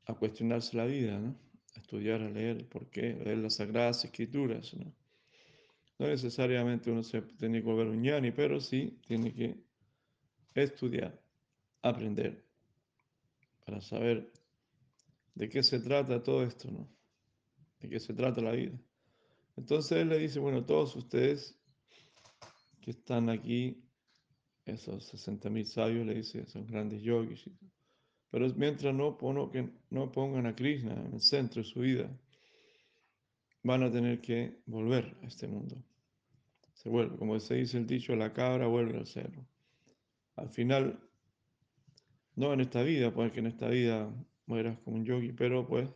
a 0.04 0.12
cuestionarse 0.12 0.76
la 0.76 0.84
vida, 0.84 1.18
¿no? 1.18 1.34
A 1.76 1.80
estudiar, 1.80 2.20
a 2.20 2.28
leer, 2.28 2.68
¿por 2.68 2.90
qué? 2.90 3.14
Leer 3.14 3.38
las 3.38 3.54
sagradas 3.54 4.04
escrituras, 4.04 4.74
¿no? 4.74 4.92
No 5.98 6.06
necesariamente 6.06 6.90
uno 6.90 7.02
se 7.02 7.22
tiene 7.22 7.60
que 7.60 7.66
volver 7.66 7.86
un 7.86 8.02
ñani, 8.02 8.32
pero 8.32 8.60
sí 8.60 9.00
tiene 9.06 9.32
que 9.32 9.56
estudiar, 10.54 11.18
aprender, 11.80 12.44
para 13.64 13.80
saber 13.80 14.30
de 15.34 15.48
qué 15.48 15.62
se 15.62 15.80
trata 15.80 16.22
todo 16.22 16.42
esto, 16.42 16.70
¿no? 16.70 16.97
De 17.80 17.88
qué 17.88 18.00
se 18.00 18.14
trata 18.14 18.40
la 18.40 18.52
vida. 18.52 18.78
Entonces 19.56 19.98
él 19.98 20.08
le 20.08 20.18
dice, 20.18 20.38
bueno, 20.38 20.64
todos 20.64 20.94
ustedes 20.96 21.58
que 22.80 22.92
están 22.92 23.28
aquí, 23.28 23.82
esos 24.64 25.12
60.000 25.12 25.64
sabios, 25.64 26.06
le 26.06 26.14
dice, 26.14 26.46
son 26.46 26.66
grandes 26.66 27.02
yogis, 27.02 27.50
pero 28.30 28.46
mientras 28.54 28.94
no, 28.94 29.16
pongo 29.16 29.50
que 29.50 29.68
no 29.90 30.12
pongan 30.12 30.46
a 30.46 30.54
Krishna 30.54 30.94
en 30.94 31.14
el 31.14 31.20
centro 31.20 31.62
de 31.62 31.68
su 31.68 31.80
vida, 31.80 32.10
van 33.62 33.82
a 33.82 33.90
tener 33.90 34.20
que 34.20 34.60
volver 34.66 35.16
a 35.22 35.26
este 35.26 35.48
mundo. 35.48 35.76
Se 36.74 36.88
vuelve, 36.88 37.16
como 37.16 37.38
se 37.40 37.54
dice 37.54 37.78
el 37.78 37.86
dicho, 37.86 38.14
la 38.14 38.32
cabra 38.32 38.66
vuelve 38.66 38.98
al 38.98 39.06
cerro. 39.06 39.44
Al 40.36 40.50
final, 40.50 41.00
no 42.36 42.52
en 42.52 42.60
esta 42.60 42.82
vida, 42.82 43.12
pues 43.12 43.32
que 43.32 43.40
en 43.40 43.46
esta 43.46 43.68
vida 43.68 44.08
mueras 44.46 44.78
como 44.80 44.98
un 44.98 45.04
yogi, 45.04 45.32
pero 45.32 45.66
pues 45.66 45.88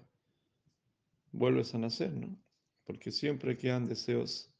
vuelves 1.33 1.75
a 1.75 1.79
nacer, 1.79 2.13
¿no? 2.13 2.37
Porque 2.85 3.11
siempre 3.11 3.57
quedan 3.57 3.87
deseos, 3.87 4.53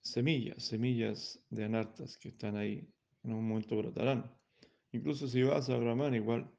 semillas, 0.00 0.64
semillas 0.64 1.40
de 1.50 1.64
anartas 1.64 2.16
que 2.18 2.28
están 2.28 2.56
ahí, 2.56 2.88
en 3.24 3.32
un 3.32 3.48
momento 3.48 3.76
brotarán. 3.76 4.32
Incluso 4.92 5.28
si 5.28 5.42
vas 5.42 5.68
a 5.68 5.76
Brahman, 5.76 6.14
igual 6.14 6.50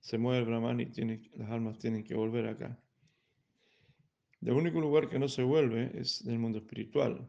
se 0.00 0.18
mueve 0.18 0.40
el 0.40 0.46
Brahman 0.46 0.80
y 0.80 0.86
tiene, 0.86 1.30
las 1.34 1.50
almas 1.50 1.78
tienen 1.78 2.04
que 2.04 2.14
volver 2.14 2.46
acá. 2.46 2.80
El 4.40 4.52
único 4.52 4.80
lugar 4.80 5.08
que 5.08 5.18
no 5.18 5.28
se 5.28 5.42
vuelve 5.42 5.90
es 5.98 6.24
del 6.24 6.38
mundo 6.38 6.58
espiritual, 6.58 7.28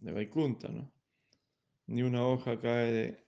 de 0.00 0.12
Vaikunta, 0.12 0.68
¿no? 0.68 0.92
ni 1.86 2.02
una 2.02 2.24
hoja 2.26 2.60
cae 2.60 2.92
de, 2.92 3.26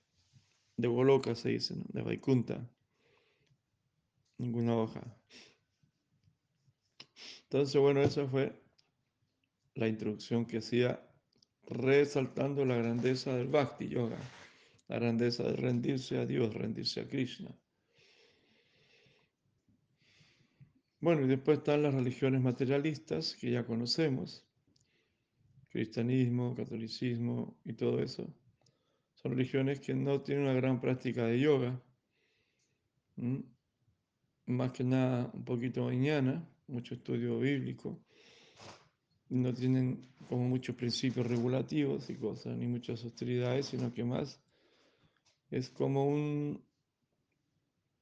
de 0.77 0.89
Goloka, 0.89 1.35
se 1.35 1.51
dice, 1.51 1.77
¿no? 1.77 1.85
de 1.89 2.03
Vaikunta. 2.03 2.71
Ninguna 4.39 4.77
hoja. 4.77 5.03
Entonces, 7.55 7.81
bueno, 7.81 8.03
esa 8.03 8.27
fue 8.27 8.53
la 9.77 9.87
introducción 9.87 10.45
que 10.45 10.59
hacía 10.59 11.09
resaltando 11.69 12.65
la 12.65 12.75
grandeza 12.75 13.37
del 13.37 13.47
Bhakti 13.47 13.87
Yoga, 13.87 14.19
la 14.89 14.99
grandeza 14.99 15.45
de 15.45 15.53
rendirse 15.53 16.19
a 16.19 16.27
Dios, 16.27 16.53
rendirse 16.53 17.03
a 17.03 17.07
Krishna. 17.07 17.57
Bueno, 20.99 21.23
y 21.23 21.29
después 21.29 21.59
están 21.59 21.85
las 21.85 21.95
religiones 21.95 22.41
materialistas 22.41 23.37
que 23.37 23.53
ya 23.53 23.65
conocemos, 23.65 24.45
cristianismo, 25.69 26.57
catolicismo 26.57 27.57
y 27.65 27.75
todo 27.75 28.03
eso. 28.03 28.35
Son 29.15 29.31
religiones 29.31 29.79
que 29.79 29.95
no 29.95 30.23
tienen 30.23 30.43
una 30.47 30.55
gran 30.55 30.81
práctica 30.81 31.25
de 31.27 31.39
yoga, 31.39 31.81
más 34.47 34.73
que 34.73 34.83
nada 34.83 35.31
un 35.33 35.45
poquito 35.45 35.85
mañana, 35.85 36.45
mucho 36.67 36.95
estudio 36.95 37.39
bíblico, 37.39 37.99
no 39.31 39.53
tienen 39.53 40.07
como 40.29 40.49
muchos 40.49 40.77
principios 40.77 41.27
regulativos 41.27 42.09
y 42.11 42.15
cosas, 42.15 42.57
ni 42.57 42.67
muchas 42.67 43.05
austeridades, 43.05 43.67
sino 43.67 43.93
que 43.93 44.05
más 44.05 44.41
es 45.51 45.71
como 45.71 46.09
un 46.09 46.63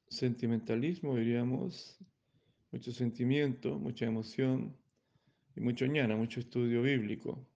sentimentalismo, 0.09 1.17
diríamos, 1.17 1.99
mucho 2.71 2.93
sentimiento, 2.93 3.79
mucha 3.79 4.07
emoción 4.07 4.77
y 5.57 5.61
mucho 5.61 5.87
ñana, 5.87 6.17
mucho 6.17 6.41
estudio 6.41 6.83
bíblico. 6.83 7.47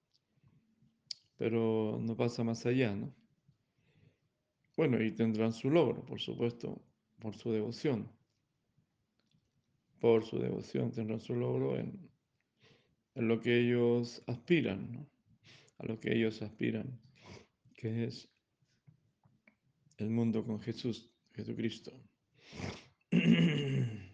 Pero 1.37 1.99
no 2.01 2.17
pasa 2.17 2.45
más 2.45 2.65
allá, 2.67 2.95
¿no? 2.95 3.13
Bueno, 4.77 5.03
y 5.03 5.13
tendrán 5.13 5.53
su 5.53 5.71
logro, 5.71 6.05
por 6.05 6.21
supuesto, 6.21 6.83
por 7.19 7.35
su 7.35 7.51
devoción. 7.51 8.11
Por 10.00 10.25
su 10.25 10.38
devoción 10.38 10.93
tendrán 10.93 11.21
su 11.21 11.35
logro 11.35 11.76
en, 11.76 12.11
lo 13.15 13.41
que 13.41 13.61
ellos 13.61 14.23
aspiran. 14.26 15.09
A 15.79 15.87
lo 15.87 16.00
que 16.00 16.15
ellos 16.15 16.41
aspiran, 16.41 16.99
que 17.75 18.05
es 18.05 18.29
el 19.99 20.09
mundo 20.11 20.45
con 20.45 20.61
Jesús, 20.61 21.11
Jesucristo. 21.35 21.93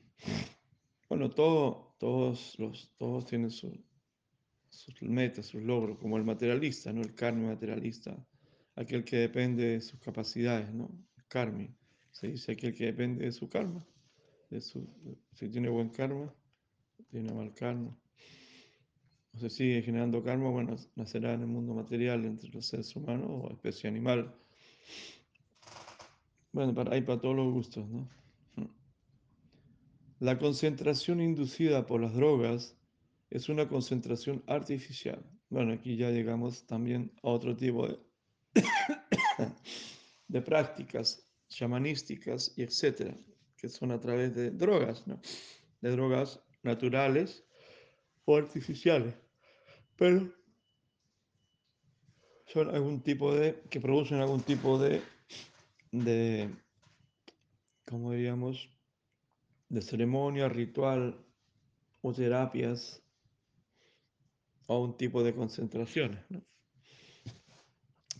Bueno, 1.09 1.29
todo, 1.29 1.95
todos, 1.99 2.59
los, 2.59 2.91
todos 2.97 3.27
tienen 3.27 3.51
sus 3.51 3.71
metas, 5.03 5.45
sus 5.45 5.62
logros, 5.62 5.99
como 5.99 6.17
el 6.17 6.25
materialista, 6.25 6.91
¿no? 6.91 7.03
El 7.03 7.15
karma 7.15 7.49
materialista, 7.49 8.17
aquel 8.77 9.05
que 9.05 9.17
depende 9.17 9.65
de 9.67 9.81
sus 9.83 10.01
capacidades, 10.01 10.73
¿no? 10.73 10.91
El 11.19 11.27
karmi, 11.29 11.69
se 12.11 12.29
dice 12.29 12.53
aquel 12.53 12.75
que 12.75 12.87
depende 12.87 13.27
de 13.27 13.33
su 13.33 13.47
karma, 13.49 13.87
de 14.53 14.61
su, 14.61 14.87
si 15.33 15.49
tiene 15.49 15.71
buen 15.71 15.89
karma, 15.89 16.33
tiene 17.11 17.33
mal 17.33 17.55
karma. 17.55 17.97
O 19.35 19.39
se 19.39 19.49
sigue 19.49 19.83
generando 19.83 20.23
karma, 20.23 20.51
bueno, 20.51 20.77
nacerá 20.95 21.33
en 21.33 21.41
el 21.41 21.47
mundo 21.47 21.73
material 21.73 22.25
entre 22.27 22.51
los 22.51 22.67
seres 22.67 22.95
humanos 22.95 23.29
o 23.31 23.51
especie 23.51 23.89
animal. 23.89 24.35
Bueno, 26.53 26.75
para, 26.75 26.95
hay 26.95 27.01
para 27.01 27.19
todos 27.19 27.35
los 27.35 27.51
gustos, 27.51 27.89
¿no? 27.89 28.09
La 30.21 30.39
concentración 30.39 31.23
inducida 31.23 31.87
por 31.87 32.03
las 32.03 32.15
drogas 32.15 32.77
es 33.31 33.49
una 33.49 33.67
concentración 33.69 34.45
artificial. 34.47 35.25
Bueno, 35.49 35.73
aquí 35.73 35.97
ya 35.97 36.11
llegamos 36.11 36.67
también 36.67 37.11
a 37.23 37.29
otro 37.31 37.57
tipo 37.57 37.88
de, 37.88 37.99
de 40.29 40.43
prácticas 40.43 41.27
shamanísticas 41.49 42.53
y 42.57 42.62
etcétera, 42.62 43.17
que 43.62 43.68
son 43.68 43.92
a 43.92 44.01
través 44.01 44.35
de 44.35 44.51
drogas, 44.51 45.07
¿no? 45.07 45.20
De 45.81 45.90
drogas 45.92 46.40
naturales 46.64 47.44
o 48.25 48.37
artificiales. 48.37 49.14
Pero 49.96 50.35
son 52.46 52.75
algún 52.75 53.03
tipo 53.03 53.33
de, 53.33 53.62
que 53.70 53.81
producen 53.81 54.18
algún 54.18 54.42
tipo 54.42 54.81
de, 54.81 55.01
de, 55.92 56.51
¿cómo 57.87 58.11
diríamos? 58.11 58.68
de 59.68 59.81
ceremonia, 59.81 60.48
ritual 60.48 61.25
o 62.03 62.12
terapias 62.12 63.01
o 64.66 64.81
un 64.81 64.96
tipo 64.96 65.22
de 65.22 65.35
concentraciones, 65.35 66.20
¿no? 66.29 66.42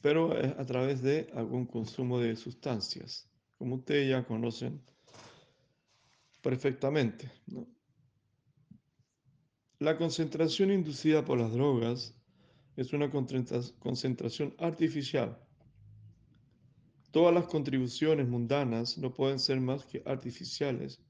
pero 0.01 0.33
a 0.33 0.65
través 0.65 1.03
de 1.03 1.31
algún 1.35 1.67
consumo 1.67 2.21
de 2.21 2.37
sustancias, 2.37 3.29
como 3.59 3.75
ustedes 3.77 4.09
ya 4.09 4.25
conocen 4.25 4.81
perfectamente. 6.43 7.31
La 9.79 9.97
concentración 9.97 10.71
inducida 10.71 11.25
por 11.25 11.39
las 11.39 11.53
drogas 11.53 12.15
es 12.77 12.93
una 12.93 13.11
concentración 13.11 14.55
artificial. 14.59 15.39
Todas 17.11 17.35
las 17.35 17.47
contribuciones 17.47 18.29
mundanas 18.29 18.97
no 18.99 19.13
pueden 19.13 19.39
ser 19.39 19.61
más 19.61 19.85
que 19.85 20.03
artificiales 20.07 21.01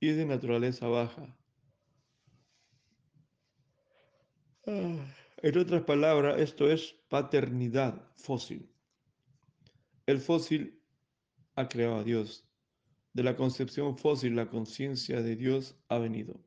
y 0.00 0.08
de 0.08 0.26
naturaleza 0.26 0.88
baja. 0.88 1.36
Ah, 4.66 5.14
en 5.38 5.58
otras 5.58 5.82
palabras, 5.82 6.40
esto 6.40 6.70
es 6.70 6.94
paternidad 7.08 8.10
fósil. 8.16 8.70
El 10.06 10.20
fósil 10.20 10.82
ha 11.54 11.68
creado 11.68 11.96
a 11.96 12.04
Dios. 12.04 12.47
De 13.12 13.22
la 13.22 13.36
concepción 13.36 13.96
fósil, 13.96 14.36
la 14.36 14.48
conciencia 14.48 15.22
de 15.22 15.36
Dios 15.36 15.76
ha 15.88 15.98
venido. 15.98 16.40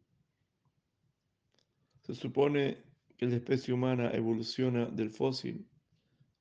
Se 2.04 2.15
supone 2.15 2.78
que 3.17 3.28
la 3.28 3.36
especie 3.36 3.74
humana 3.74 4.12
evoluciona 4.12 4.86
del 4.86 5.12
fósil 5.12 5.67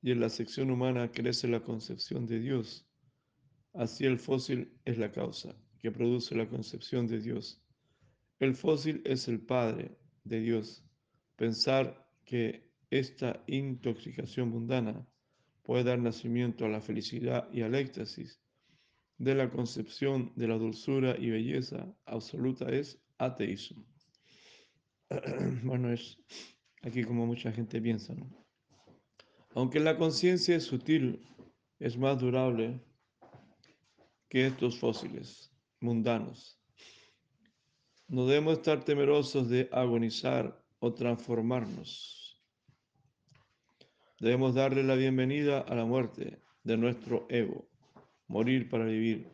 y 0.01 0.11
en 0.11 0.19
la 0.19 0.29
sección 0.29 0.71
humana 0.71 1.11
crece 1.11 1.47
la 1.47 1.61
concepción 1.61 2.25
de 2.25 2.39
Dios. 2.39 2.87
Así 3.73 4.05
el 4.05 4.17
fósil 4.17 4.73
es 4.85 4.97
la 4.97 5.11
causa 5.11 5.55
que 5.79 5.91
produce 5.91 6.35
la 6.35 6.49
concepción 6.49 7.07
de 7.07 7.19
Dios. 7.19 7.61
El 8.39 8.55
fósil 8.55 9.01
es 9.05 9.27
el 9.27 9.39
Padre 9.39 9.97
de 10.23 10.39
Dios. 10.39 10.83
Pensar 11.35 12.09
que 12.25 12.71
esta 12.89 13.43
intoxicación 13.47 14.49
mundana 14.49 15.07
puede 15.63 15.83
dar 15.83 15.99
nacimiento 15.99 16.65
a 16.65 16.69
la 16.69 16.81
felicidad 16.81 17.47
y 17.53 17.61
al 17.61 17.75
éxtasis 17.75 18.40
de 19.21 19.35
la 19.35 19.51
concepción 19.51 20.31
de 20.35 20.47
la 20.47 20.57
dulzura 20.57 21.15
y 21.15 21.29
belleza 21.29 21.85
absoluta 22.05 22.67
es 22.69 22.99
ateísmo. 23.19 23.85
Bueno, 25.63 25.91
es 25.91 26.17
aquí 26.81 27.03
como 27.03 27.27
mucha 27.27 27.51
gente 27.51 27.79
piensa, 27.79 28.15
¿no? 28.15 28.27
Aunque 29.53 29.79
la 29.79 29.95
conciencia 29.95 30.55
es 30.55 30.63
sutil, 30.63 31.21
es 31.77 31.97
más 31.97 32.19
durable 32.19 32.81
que 34.27 34.47
estos 34.47 34.79
fósiles 34.79 35.53
mundanos. 35.81 36.59
No 38.07 38.25
debemos 38.25 38.53
estar 38.53 38.83
temerosos 38.83 39.49
de 39.49 39.69
agonizar 39.71 40.59
o 40.79 40.93
transformarnos. 40.93 42.41
Debemos 44.19 44.55
darle 44.55 44.83
la 44.83 44.95
bienvenida 44.95 45.59
a 45.59 45.75
la 45.75 45.85
muerte 45.85 46.41
de 46.63 46.77
nuestro 46.77 47.27
ego, 47.29 47.70
morir 48.31 48.69
para 48.69 48.85
vivir. 48.85 49.27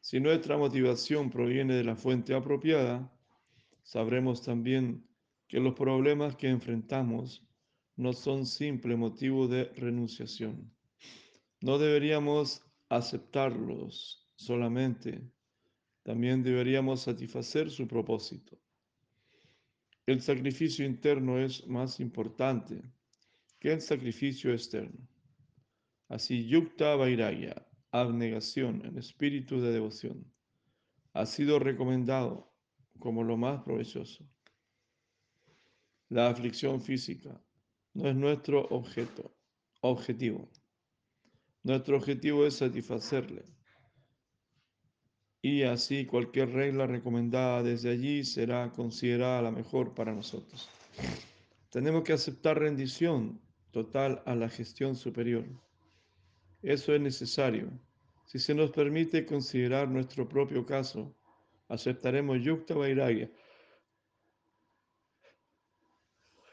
Si 0.00 0.20
nuestra 0.20 0.58
motivación 0.58 1.30
proviene 1.30 1.74
de 1.74 1.84
la 1.84 1.96
fuente 1.96 2.34
apropiada, 2.34 3.10
sabremos 3.82 4.42
también 4.42 5.06
que 5.48 5.60
los 5.60 5.74
problemas 5.74 6.36
que 6.36 6.48
enfrentamos 6.48 7.42
no 7.96 8.12
son 8.12 8.44
simple 8.44 8.96
motivo 8.96 9.48
de 9.48 9.64
renunciación. 9.76 10.70
No 11.60 11.78
deberíamos 11.78 12.62
aceptarlos 12.90 14.28
solamente 14.36 15.30
también 16.08 16.42
deberíamos 16.42 17.02
satisfacer 17.02 17.70
su 17.70 17.86
propósito. 17.86 18.58
El 20.06 20.22
sacrificio 20.22 20.86
interno 20.86 21.38
es 21.38 21.66
más 21.66 22.00
importante 22.00 22.80
que 23.60 23.74
el 23.74 23.82
sacrificio 23.82 24.54
externo. 24.54 25.06
Así, 26.08 26.46
yukta 26.46 26.96
vairagya, 26.96 27.67
abnegación 27.90 28.84
en 28.84 28.98
espíritu 28.98 29.60
de 29.60 29.72
devoción, 29.72 30.32
ha 31.12 31.26
sido 31.26 31.58
recomendado 31.58 32.52
como 32.98 33.22
lo 33.24 33.36
más 33.36 33.62
provechoso. 33.62 34.28
La 36.08 36.28
aflicción 36.28 36.80
física 36.80 37.40
no 37.94 38.08
es 38.08 38.16
nuestro 38.16 38.66
objeto, 38.68 39.34
objetivo. 39.80 40.50
Nuestro 41.62 41.96
objetivo 41.96 42.46
es 42.46 42.54
satisfacerle 42.54 43.44
y 45.42 45.62
así 45.62 46.06
cualquier 46.06 46.50
regla 46.50 46.86
recomendada 46.86 47.62
desde 47.62 47.90
allí 47.90 48.24
será 48.24 48.72
considerada 48.72 49.42
la 49.42 49.50
mejor 49.50 49.94
para 49.94 50.12
nosotros. 50.12 50.68
Tenemos 51.70 52.02
que 52.02 52.12
aceptar 52.12 52.58
rendición 52.58 53.40
total 53.70 54.22
a 54.26 54.34
la 54.34 54.48
gestión 54.48 54.96
superior. 54.96 55.44
Eso 56.62 56.94
es 56.94 57.00
necesario. 57.00 57.70
Si 58.26 58.38
se 58.38 58.54
nos 58.54 58.70
permite 58.70 59.24
considerar 59.24 59.88
nuestro 59.88 60.28
propio 60.28 60.66
caso, 60.66 61.14
aceptaremos 61.68 62.42
yukta 62.42 62.74
vairagya, 62.74 63.30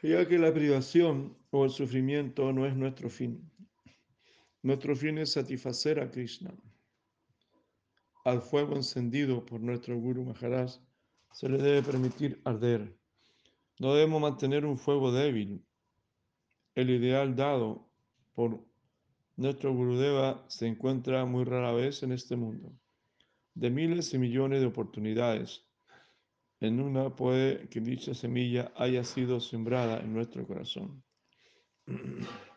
ya 0.02 0.26
que 0.26 0.38
la 0.38 0.52
privación 0.52 1.36
o 1.50 1.64
el 1.64 1.70
sufrimiento 1.70 2.52
no 2.52 2.64
es 2.66 2.76
nuestro 2.76 3.10
fin. 3.10 3.50
Nuestro 4.62 4.94
fin 4.94 5.18
es 5.18 5.32
satisfacer 5.32 6.00
a 6.00 6.10
Krishna. 6.10 6.54
Al 8.24 8.40
fuego 8.40 8.76
encendido 8.76 9.44
por 9.44 9.60
nuestro 9.60 9.98
Guru 9.98 10.24
Maharaj 10.24 10.72
se 11.32 11.48
le 11.48 11.58
debe 11.58 11.82
permitir 11.82 12.40
arder. 12.44 12.96
No 13.78 13.94
debemos 13.94 14.20
mantener 14.20 14.64
un 14.64 14.78
fuego 14.78 15.12
débil. 15.12 15.64
El 16.74 16.90
ideal 16.90 17.34
dado 17.34 17.88
por 18.34 18.64
nuestro 19.36 19.72
Gurudeva 19.72 20.44
se 20.48 20.66
encuentra 20.66 21.24
muy 21.26 21.44
rara 21.44 21.72
vez 21.72 22.02
en 22.02 22.12
este 22.12 22.36
mundo. 22.36 22.72
De 23.54 23.70
miles 23.70 24.12
y 24.14 24.18
millones 24.18 24.60
de 24.60 24.66
oportunidades, 24.66 25.66
en 26.60 26.80
una 26.80 27.14
puede 27.14 27.68
que 27.68 27.80
dicha 27.80 28.14
semilla 28.14 28.72
haya 28.76 29.04
sido 29.04 29.40
sembrada 29.40 30.00
en 30.00 30.14
nuestro 30.14 30.46
corazón. 30.46 31.04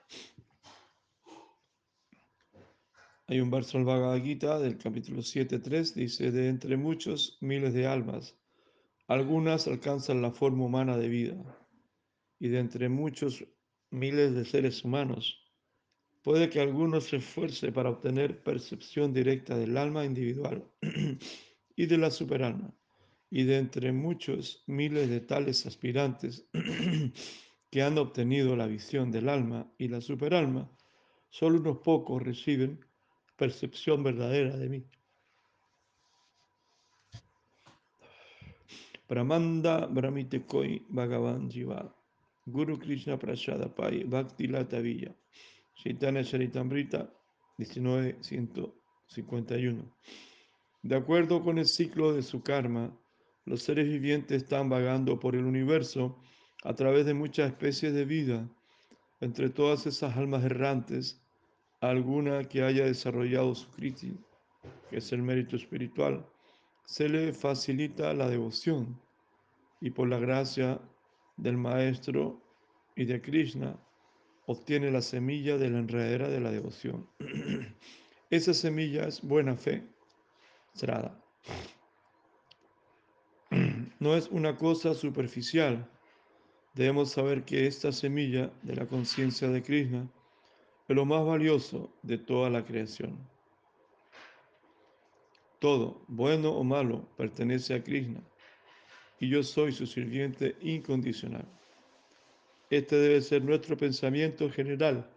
Hay 3.28 3.42
un 3.42 3.52
verso 3.52 3.78
al 3.78 3.84
Bhagavad 3.84 4.24
Gita 4.24 4.58
del 4.58 4.78
capítulo 4.78 5.22
7.3, 5.22 5.94
dice, 5.94 6.32
de 6.32 6.48
entre 6.48 6.78
muchos 6.78 7.38
miles 7.42 7.76
de 7.76 7.86
almas, 7.86 8.36
algunas 9.08 9.68
alcanzan 9.68 10.22
la 10.22 10.32
forma 10.32 10.66
humana 10.66 10.98
de 10.98 11.10
vida, 11.10 11.36
y 12.40 12.48
de 12.48 12.58
entre 12.60 12.90
muchos 12.90 13.46
miles 13.92 14.34
de 14.34 14.46
seres 14.46 14.84
humanos, 14.84 15.49
puede 16.22 16.50
que 16.50 16.60
alguno 16.60 17.02
se 17.02 17.18
esfuerce 17.18 17.72
para 17.72 17.90
obtener 17.90 18.44
percepción 18.44 19.14
directa 19.14 19.58
del 19.58 19.78
alma 19.78 20.06
individual 20.06 20.66
y 21.76 21.86
de 21.86 21.98
la 21.98 22.12
superalma, 22.12 22.74
y 23.30 23.44
de 23.44 23.58
entre 23.58 23.92
muchos 23.92 24.64
miles 24.68 25.10
de 25.10 25.22
tales 25.22 25.66
aspirantes 25.66 26.46
que 27.72 27.82
han 27.82 27.98
obtenido 27.98 28.56
la 28.56 28.68
visión 28.68 29.12
del 29.12 29.30
alma 29.30 29.72
y 29.78 29.88
la 29.88 30.02
superalma, 30.02 30.70
solo 31.30 31.60
unos 31.60 31.78
pocos 31.80 32.22
reciben 32.22 32.80
percepción 33.38 34.04
verdadera 34.04 34.58
de 34.58 34.70
mí. 34.70 34.84
Brahmanda 39.08 39.88
Brahmitekoi 39.88 40.86
Bhagavan 40.90 41.50
Jiva 41.50 41.82
Guru 42.46 42.78
Krishna 42.78 43.18
Prasada 43.18 43.74
Pai 43.74 44.04
Bhakti 44.04 44.48
Chaitanya 45.82 46.26
Charitamrita 46.26 47.10
1951 47.58 49.96
De 50.84 50.96
acuerdo 50.96 51.42
con 51.42 51.58
el 51.58 51.68
ciclo 51.68 52.12
de 52.12 52.22
su 52.22 52.44
karma, 52.44 52.94
los 53.46 53.64
seres 53.64 53.88
vivientes 53.88 54.44
están 54.44 54.68
vagando 54.68 55.22
por 55.22 55.38
el 55.38 55.46
universo 55.46 56.20
a 56.66 56.76
través 56.76 57.06
de 57.06 57.14
muchas 57.14 57.52
especies 57.52 57.94
de 57.94 58.04
vida. 58.04 58.50
Entre 59.22 59.50
todas 59.50 59.88
esas 59.88 60.18
almas 60.18 60.44
errantes, 60.44 61.22
alguna 61.80 62.44
que 62.44 62.62
haya 62.62 62.84
desarrollado 62.84 63.56
su 63.56 63.72
kriti, 63.72 64.20
que 64.90 64.98
es 64.98 65.14
el 65.14 65.22
mérito 65.22 65.56
espiritual, 65.56 66.28
se 66.84 67.08
le 67.08 67.32
facilita 67.32 68.14
la 68.14 68.28
devoción 68.28 69.02
y 69.80 69.92
por 69.92 70.10
la 70.10 70.20
gracia 70.20 70.82
del 71.38 71.56
Maestro 71.56 72.44
y 72.98 73.06
de 73.06 73.22
Krishna 73.22 73.80
obtiene 74.50 74.90
la 74.90 75.04
semilla 75.04 75.60
de 75.60 75.70
la 75.70 75.78
enredadera 75.78 76.28
de 76.28 76.40
la 76.40 76.50
devoción. 76.50 77.08
Esa 78.32 78.56
semilla 78.56 79.08
es 79.08 79.22
buena 79.22 79.56
fe, 79.56 79.88
Srada. 80.74 81.24
No 84.00 84.16
es 84.16 84.28
una 84.30 84.56
cosa 84.56 84.94
superficial. 84.96 85.88
Debemos 86.74 87.12
saber 87.12 87.44
que 87.44 87.68
esta 87.68 87.92
semilla 87.92 88.50
de 88.64 88.76
la 88.78 88.88
conciencia 88.88 89.50
de 89.50 89.62
Krishna 89.62 90.10
es 90.88 90.96
lo 90.96 91.06
más 91.06 91.26
valioso 91.26 91.94
de 92.02 92.18
toda 92.18 92.50
la 92.50 92.66
creación. 92.66 93.20
Todo, 95.60 96.06
bueno 96.08 96.52
o 96.54 96.64
malo, 96.64 97.08
pertenece 97.18 97.76
a 97.76 97.84
Krishna 97.84 98.24
y 99.20 99.30
yo 99.30 99.44
soy 99.44 99.74
su 99.74 99.86
sirviente 99.86 100.56
incondicional. 100.62 101.59
Este 102.70 102.96
debe 102.96 103.22
ser 103.22 103.44
nuestro 103.44 103.78
pensamiento 103.78 104.50
general. 104.50 105.10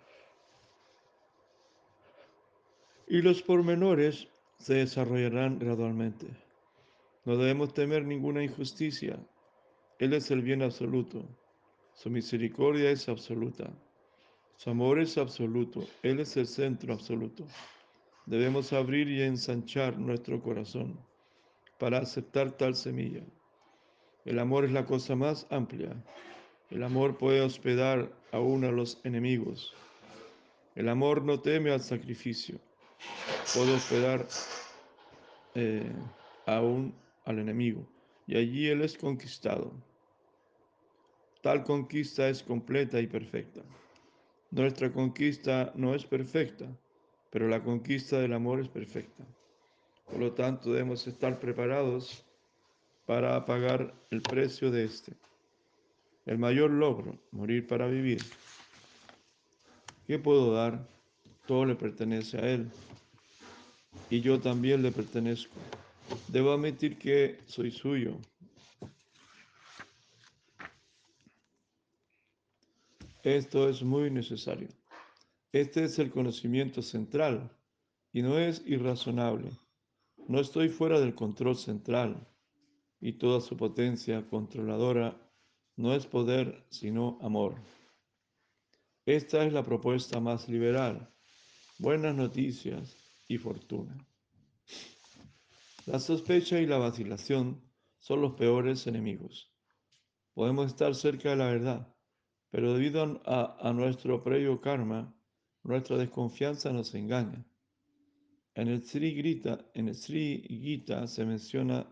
Y 3.08 3.20
los 3.20 3.42
pormenores 3.42 4.28
se 4.58 4.74
desarrollarán 4.74 5.58
gradualmente. 5.58 6.26
No 7.24 7.36
debemos 7.36 7.74
temer 7.74 8.04
ninguna 8.04 8.42
injusticia. 8.42 9.18
Él 9.98 10.14
es 10.14 10.30
el 10.30 10.42
bien 10.42 10.62
absoluto. 10.62 11.24
Su 11.94 12.10
misericordia 12.10 12.90
es 12.90 13.08
absoluta. 13.08 13.70
Su 14.62 14.70
amor 14.70 15.00
es 15.00 15.18
absoluto, 15.18 15.88
Él 16.04 16.20
es 16.20 16.36
el 16.36 16.46
centro 16.46 16.94
absoluto. 16.94 17.48
Debemos 18.26 18.72
abrir 18.72 19.08
y 19.08 19.20
ensanchar 19.20 19.98
nuestro 19.98 20.40
corazón 20.40 21.00
para 21.80 21.98
aceptar 21.98 22.52
tal 22.52 22.76
semilla. 22.76 23.24
El 24.24 24.38
amor 24.38 24.64
es 24.64 24.70
la 24.70 24.84
cosa 24.84 25.16
más 25.16 25.48
amplia. 25.50 26.00
El 26.72 26.84
amor 26.84 27.18
puede 27.18 27.42
hospedar 27.42 28.10
aún 28.30 28.64
a 28.64 28.70
los 28.70 28.98
enemigos. 29.04 29.74
El 30.74 30.88
amor 30.88 31.22
no 31.22 31.38
teme 31.38 31.70
al 31.70 31.82
sacrificio. 31.82 32.58
Puede 33.54 33.74
hospedar 33.74 34.26
eh, 35.54 35.92
aún 36.46 36.94
al 37.26 37.40
enemigo. 37.40 37.86
Y 38.26 38.38
allí 38.38 38.68
Él 38.68 38.80
es 38.80 38.96
conquistado. 38.96 39.70
Tal 41.42 41.62
conquista 41.62 42.30
es 42.30 42.42
completa 42.42 42.98
y 43.00 43.06
perfecta. 43.06 43.60
Nuestra 44.50 44.90
conquista 44.90 45.72
no 45.74 45.94
es 45.94 46.06
perfecta, 46.06 46.64
pero 47.28 47.48
la 47.48 47.62
conquista 47.62 48.18
del 48.18 48.32
amor 48.32 48.60
es 48.60 48.68
perfecta. 48.68 49.26
Por 50.06 50.20
lo 50.20 50.32
tanto, 50.32 50.72
debemos 50.72 51.06
estar 51.06 51.38
preparados 51.38 52.24
para 53.04 53.44
pagar 53.44 53.92
el 54.10 54.22
precio 54.22 54.70
de 54.70 54.84
este. 54.84 55.12
El 56.24 56.38
mayor 56.38 56.70
logro, 56.70 57.18
morir 57.32 57.66
para 57.66 57.88
vivir. 57.88 58.22
¿Qué 60.06 60.18
puedo 60.18 60.52
dar? 60.52 60.88
Todo 61.46 61.64
le 61.64 61.74
pertenece 61.74 62.38
a 62.38 62.48
Él. 62.48 62.70
Y 64.08 64.20
yo 64.20 64.40
también 64.40 64.82
le 64.82 64.92
pertenezco. 64.92 65.54
Debo 66.28 66.52
admitir 66.52 66.98
que 66.98 67.40
soy 67.46 67.70
suyo. 67.70 68.16
Esto 73.22 73.68
es 73.68 73.82
muy 73.82 74.10
necesario. 74.10 74.68
Este 75.52 75.84
es 75.84 75.98
el 75.98 76.10
conocimiento 76.10 76.82
central 76.82 77.50
y 78.12 78.22
no 78.22 78.38
es 78.38 78.62
irrazonable. 78.66 79.50
No 80.28 80.40
estoy 80.40 80.68
fuera 80.68 80.98
del 80.98 81.14
control 81.14 81.56
central 81.56 82.26
y 83.00 83.12
toda 83.12 83.40
su 83.40 83.56
potencia 83.56 84.26
controladora 84.28 85.21
no 85.76 85.94
es 85.94 86.06
poder 86.06 86.64
sino 86.70 87.18
amor. 87.22 87.56
Esta 89.04 89.44
es 89.44 89.52
la 89.52 89.64
propuesta 89.64 90.20
más 90.20 90.48
liberal. 90.48 91.12
Buenas 91.78 92.14
noticias 92.14 92.96
y 93.26 93.38
fortuna. 93.38 93.96
La 95.86 95.98
sospecha 95.98 96.60
y 96.60 96.66
la 96.66 96.78
vacilación 96.78 97.60
son 97.98 98.20
los 98.20 98.34
peores 98.34 98.86
enemigos. 98.86 99.50
Podemos 100.34 100.68
estar 100.68 100.94
cerca 100.94 101.30
de 101.30 101.36
la 101.36 101.46
verdad, 101.46 101.94
pero 102.50 102.74
debido 102.74 103.20
a, 103.24 103.72
nuestro 103.72 104.22
previo 104.22 104.60
karma, 104.60 105.12
nuestra 105.64 105.96
desconfianza 105.96 106.72
nos 106.72 106.94
engaña. 106.94 107.44
En 108.54 108.68
el 108.68 108.84
Sri 108.84 109.12
Gita, 109.14 109.70
en 109.74 109.94
Sri 109.94 110.42
Gita 110.48 111.06
se 111.08 111.24
menciona 111.24 111.86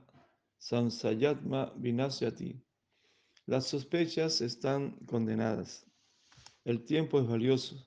Sansayatma 0.59 1.73
Vinasyati. 1.77 2.63
Las 3.51 3.67
sospechas 3.67 4.43
están 4.43 4.93
condenadas. 5.07 5.85
El 6.65 6.85
tiempo 6.85 7.19
es 7.19 7.27
valioso, 7.27 7.85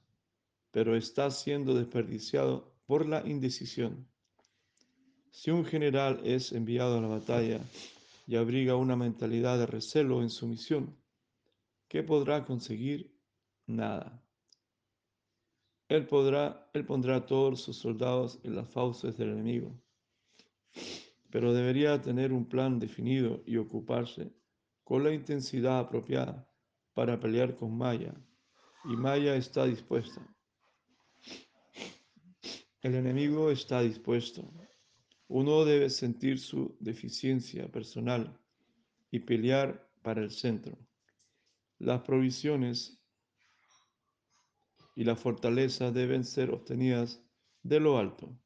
pero 0.71 0.93
está 0.97 1.32
siendo 1.32 1.73
desperdiciado 1.73 2.76
por 2.86 3.06
la 3.08 3.26
indecisión. 3.26 4.06
Si 5.32 5.52
un 5.52 5.63
general 5.63 6.19
es 6.26 6.52
enviado 6.52 6.97
a 6.97 7.02
la 7.02 7.08
batalla 7.08 7.62
y 8.28 8.36
abriga 8.36 8.76
una 8.76 8.97
mentalidad 8.97 9.58
de 9.58 9.65
recelo 9.65 10.21
en 10.21 10.30
su 10.30 10.47
misión, 10.47 10.97
¿qué 11.88 12.04
podrá 12.04 12.43
conseguir? 12.43 13.17
Nada. 13.65 14.21
Él, 15.88 16.06
podrá, 16.08 16.69
él 16.73 16.86
pondrá 16.86 17.15
a 17.15 17.26
todos 17.26 17.62
sus 17.62 17.78
soldados 17.78 18.38
en 18.43 18.58
las 18.58 18.69
fauces 18.69 19.15
del 19.15 19.30
enemigo, 19.30 19.82
pero 21.30 21.54
debería 21.54 22.02
tener 22.02 22.34
un 22.34 22.49
plan 22.49 22.80
definido 22.80 23.41
y 23.45 23.56
ocuparse 23.56 24.42
con 24.84 25.04
la 25.04 25.13
intensidad 25.13 25.80
apropiada 25.80 26.48
para 26.93 27.19
pelear 27.19 27.56
con 27.56 27.76
Maya, 27.78 28.13
y 28.86 28.96
Maya 28.96 29.36
está 29.36 29.65
dispuesta. 29.65 30.22
El 32.82 32.96
enemigo 32.96 33.50
está 33.50 33.82
dispuesto. 33.82 34.43
Uno 35.30 35.63
debe 35.63 35.89
sentir 35.89 36.38
su 36.38 36.76
deficiencia 36.82 37.72
personal 37.72 38.38
y 39.10 39.19
pelear 39.19 39.89
para 40.02 40.22
el 40.22 40.32
centro. 40.32 40.78
Las 41.80 42.02
provisiones 42.02 43.02
y 44.96 45.06
la 45.06 45.15
fortaleza 45.15 45.91
deben 45.91 46.26
ser 46.26 46.52
obtenidas 46.52 47.24
de 47.63 47.80
lo 47.80 47.98
alto, 47.98 48.38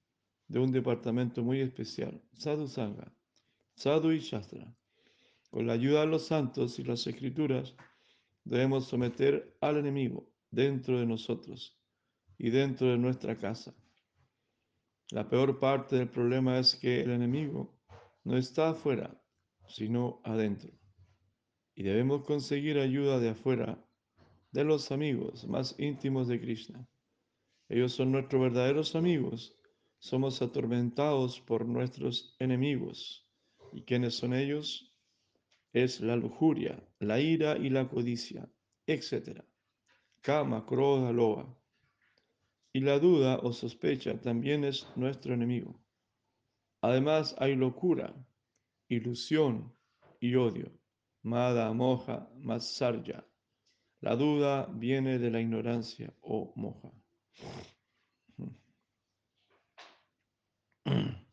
de 0.47 0.59
un 0.59 0.71
departamento 0.71 1.43
muy 1.43 1.61
especial, 1.61 2.21
Sadhu 2.33 2.67
Sangha, 2.67 3.11
Sadhu 3.75 4.11
y. 4.11 4.21
Con 5.57 5.65
la 5.65 5.73
ayuda 5.73 6.01
de 6.01 6.05
los 6.05 6.27
santos 6.27 6.77
y 6.77 6.83
las 6.83 7.07
escrituras, 7.07 7.73
debemos 8.43 8.85
someter 8.85 9.57
al 9.59 9.77
enemigo 9.77 10.31
dentro 10.51 10.99
de 10.99 11.07
nosotros 11.07 11.75
y 12.37 12.51
dentro 12.51 12.89
de 12.89 12.99
nuestra 12.99 13.35
casa. 13.35 13.73
La 15.09 15.27
peor 15.27 15.57
parte 15.57 15.95
del 15.95 16.11
problema 16.11 16.59
es 16.59 16.75
que 16.75 17.01
el 17.01 17.09
enemigo 17.09 17.75
no 18.23 18.37
está 18.37 18.69
afuera, 18.69 19.19
sino 19.67 20.21
adentro. 20.23 20.69
Y 21.73 21.81
debemos 21.81 22.23
conseguir 22.23 22.77
ayuda 22.77 23.19
de 23.19 23.29
afuera, 23.29 23.83
de 24.51 24.63
los 24.63 24.91
amigos 24.91 25.47
más 25.47 25.73
íntimos 25.79 26.27
de 26.27 26.39
Krishna. 26.39 26.87
Ellos 27.67 27.93
son 27.93 28.11
nuestros 28.11 28.43
verdaderos 28.43 28.95
amigos. 28.95 29.57
Somos 29.97 30.39
atormentados 30.43 31.41
por 31.41 31.65
nuestros 31.65 32.35
enemigos. 32.37 33.27
¿Y 33.73 33.81
quiénes 33.81 34.13
son 34.13 34.35
ellos? 34.35 34.93
Es 35.77 36.01
la 36.01 36.15
lujuria, 36.15 36.83
la 36.97 37.19
ira 37.19 37.55
y 37.55 37.69
la 37.69 37.87
codicia, 37.87 38.49
etc. 38.87 39.43
Kama, 40.21 40.65
Krodha, 40.65 41.11
Loa. 41.11 41.55
Y 42.73 42.79
la 42.79 42.97
duda 42.97 43.37
o 43.43 43.53
sospecha 43.53 44.19
también 44.19 44.63
es 44.63 44.87
nuestro 44.95 45.35
enemigo. 45.35 45.79
Además 46.81 47.35
hay 47.37 47.55
locura, 47.55 48.11
ilusión 48.87 49.71
y 50.19 50.33
odio. 50.33 50.71
Mada, 51.21 51.71
moja, 51.73 52.27
masarya. 52.39 53.23
La 54.01 54.15
duda 54.15 54.65
viene 54.73 55.19
de 55.19 55.29
la 55.29 55.41
ignorancia 55.41 56.11
o 56.21 56.53
moja. 56.55 56.91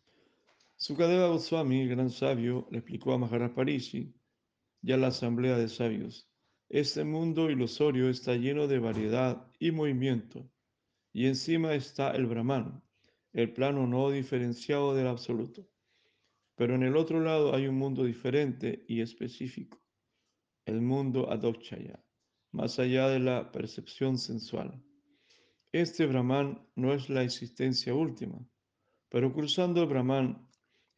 Sukadeva 0.77 1.29
Goswami, 1.29 1.87
gran 1.89 2.11
sabio, 2.11 2.69
le 2.71 2.81
explicó 2.81 3.15
a 3.15 3.19
Maharaj 3.19 3.55
Parishi 3.55 4.15
y 4.87 4.89
la 4.99 5.07
asamblea 5.07 5.57
de 5.57 5.71
sabios, 5.71 6.29
este 6.69 7.05
mundo 7.05 7.51
ilusorio 7.51 8.11
está 8.11 8.37
lleno 8.37 8.67
de 8.67 8.79
variedad 8.79 9.51
y 9.59 9.71
movimiento, 9.71 10.47
y 11.11 11.27
encima 11.27 11.75
está 11.75 12.11
el 12.11 12.27
Brahman, 12.27 12.83
el 13.33 13.51
plano 13.55 13.87
no 13.87 14.11
diferenciado 14.11 14.95
del 14.95 15.07
absoluto. 15.07 15.67
Pero 16.55 16.75
en 16.75 16.83
el 16.83 16.99
otro 16.99 17.21
lado 17.21 17.55
hay 17.55 17.67
un 17.67 17.77
mundo 17.77 18.05
diferente 18.05 18.85
y 18.87 19.01
específico, 19.01 19.83
el 20.67 20.83
mundo 20.83 21.31
Adokchaya, 21.31 22.05
más 22.53 22.79
allá 22.79 23.09
de 23.09 23.21
la 23.21 23.51
percepción 23.53 24.19
sensual. 24.19 24.85
Este 25.73 26.05
Brahman 26.05 26.69
no 26.77 26.93
es 26.93 27.09
la 27.09 27.23
existencia 27.23 27.95
última, 27.95 28.47
pero 29.09 29.33
cruzando 29.33 29.83
el 29.83 29.89
Brahman, 29.89 30.47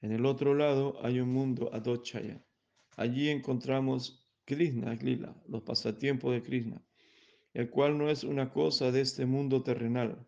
en 0.01 0.11
el 0.11 0.27
otro 0.27 0.55
lado 0.55 0.99
hay 1.05 1.21
un 1.21 1.33
mundo 1.33 1.71
Adochaya. 1.73 2.46
Allí 2.97 3.29
encontramos 3.29 4.27
Krishna, 4.47 4.95
Lila, 4.95 5.35
los 5.49 5.63
pasatiempos 5.63 6.33
de 6.33 6.43
Krishna, 6.43 6.83
el 7.53 7.69
cual 7.69 7.99
no 7.99 8.09
es 8.09 8.25
una 8.25 8.51
cosa 8.51 8.91
de 8.91 9.03
este 9.03 9.27
mundo 9.27 9.63
terrenal. 9.63 10.27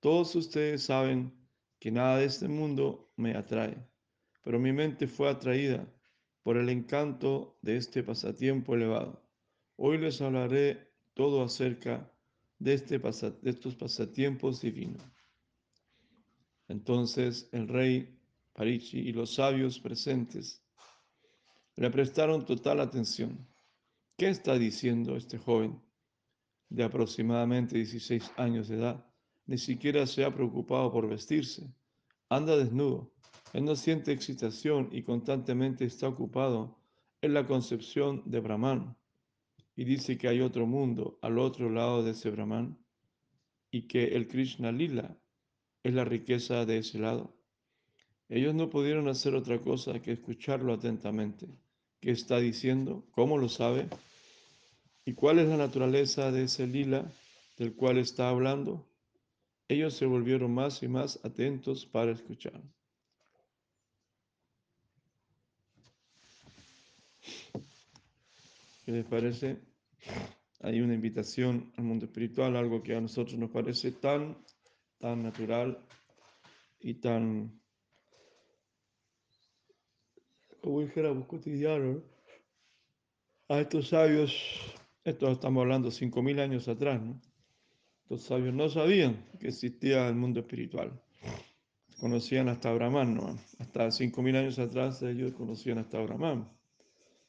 Todos 0.00 0.34
ustedes 0.36 0.84
saben 0.84 1.32
que 1.80 1.90
nada 1.90 2.18
de 2.18 2.26
este 2.26 2.48
mundo 2.48 3.12
me 3.16 3.34
atrae, 3.34 3.76
pero 4.42 4.60
mi 4.60 4.72
mente 4.72 5.08
fue 5.08 5.28
atraída 5.28 5.86
por 6.42 6.56
el 6.56 6.68
encanto 6.68 7.58
de 7.60 7.76
este 7.76 8.04
pasatiempo 8.04 8.76
elevado. 8.76 9.20
Hoy 9.74 9.98
les 9.98 10.20
hablaré 10.20 10.92
todo 11.14 11.42
acerca 11.42 12.08
de, 12.60 12.74
este 12.74 12.98
de 12.98 13.50
estos 13.50 13.74
pasatiempos 13.74 14.60
divinos. 14.60 15.02
Entonces 16.68 17.48
el 17.52 17.66
rey 17.66 18.16
Parichi 18.52 19.00
y 19.00 19.12
los 19.12 19.34
sabios 19.34 19.80
presentes 19.80 20.62
le 21.76 21.90
prestaron 21.90 22.44
total 22.46 22.80
atención. 22.80 23.46
¿Qué 24.16 24.30
está 24.30 24.58
diciendo 24.58 25.14
este 25.14 25.36
joven 25.36 25.78
de 26.70 26.84
aproximadamente 26.84 27.76
16 27.76 28.32
años 28.38 28.68
de 28.68 28.76
edad? 28.76 29.04
Ni 29.44 29.58
siquiera 29.58 30.06
se 30.06 30.24
ha 30.24 30.34
preocupado 30.34 30.90
por 30.90 31.06
vestirse. 31.06 31.70
Anda 32.30 32.56
desnudo. 32.56 33.12
Él 33.52 33.66
no 33.66 33.76
siente 33.76 34.10
excitación 34.10 34.88
y 34.90 35.02
constantemente 35.02 35.84
está 35.84 36.08
ocupado 36.08 36.78
en 37.20 37.34
la 37.34 37.46
concepción 37.46 38.22
de 38.24 38.40
Brahman. 38.40 38.96
Y 39.76 39.84
dice 39.84 40.16
que 40.16 40.28
hay 40.28 40.40
otro 40.40 40.66
mundo 40.66 41.18
al 41.20 41.38
otro 41.38 41.68
lado 41.68 42.02
de 42.02 42.12
ese 42.12 42.30
Brahman 42.30 42.78
y 43.70 43.82
que 43.82 44.16
el 44.16 44.28
Krishna 44.28 44.72
Lila 44.72 45.14
es 45.82 45.92
la 45.92 46.04
riqueza 46.06 46.64
de 46.64 46.78
ese 46.78 46.98
lado. 46.98 47.36
Ellos 48.30 48.54
no 48.54 48.70
pudieron 48.70 49.08
hacer 49.08 49.34
otra 49.34 49.60
cosa 49.60 50.00
que 50.00 50.12
escucharlo 50.12 50.72
atentamente. 50.72 51.46
¿Qué 52.06 52.12
está 52.12 52.38
diciendo? 52.38 53.04
¿Cómo 53.10 53.36
lo 53.36 53.48
sabe? 53.48 53.88
¿Y 55.04 55.14
cuál 55.14 55.40
es 55.40 55.48
la 55.48 55.56
naturaleza 55.56 56.30
de 56.30 56.44
ese 56.44 56.64
lila 56.64 57.04
del 57.56 57.74
cual 57.74 57.98
está 57.98 58.28
hablando? 58.28 58.86
Ellos 59.66 59.94
se 59.94 60.06
volvieron 60.06 60.54
más 60.54 60.84
y 60.84 60.86
más 60.86 61.18
atentos 61.24 61.84
para 61.84 62.12
escuchar. 62.12 62.62
¿Qué 68.84 68.92
les 68.92 69.04
parece? 69.06 69.56
Hay 70.60 70.80
una 70.80 70.94
invitación 70.94 71.72
al 71.76 71.82
mundo 71.82 72.04
espiritual, 72.04 72.54
algo 72.56 72.84
que 72.84 72.94
a 72.94 73.00
nosotros 73.00 73.36
nos 73.36 73.50
parece 73.50 73.90
tan 73.90 74.36
tan 74.98 75.24
natural 75.24 75.84
y 76.78 76.94
tan, 76.94 77.60
como 80.66 80.80
dijéramos, 80.80 81.28
cotidiano. 81.28 82.02
A 83.48 83.60
estos 83.60 83.90
sabios, 83.90 84.34
esto 85.04 85.30
estamos 85.30 85.62
hablando 85.62 85.90
5.000 85.90 86.40
años 86.40 86.66
atrás, 86.66 87.00
¿no? 87.00 87.22
Estos 88.02 88.22
sabios 88.24 88.52
no 88.52 88.68
sabían 88.68 89.24
que 89.38 89.46
existía 89.46 90.08
el 90.08 90.16
mundo 90.16 90.40
espiritual. 90.40 91.00
Conocían 92.00 92.48
hasta 92.48 92.72
Brahman, 92.72 93.14
¿no? 93.14 93.38
Hasta 93.60 93.86
5.000 93.86 94.36
años 94.36 94.58
atrás 94.58 95.00
ellos 95.02 95.34
conocían 95.34 95.78
hasta 95.78 96.00
Brahman, 96.00 96.50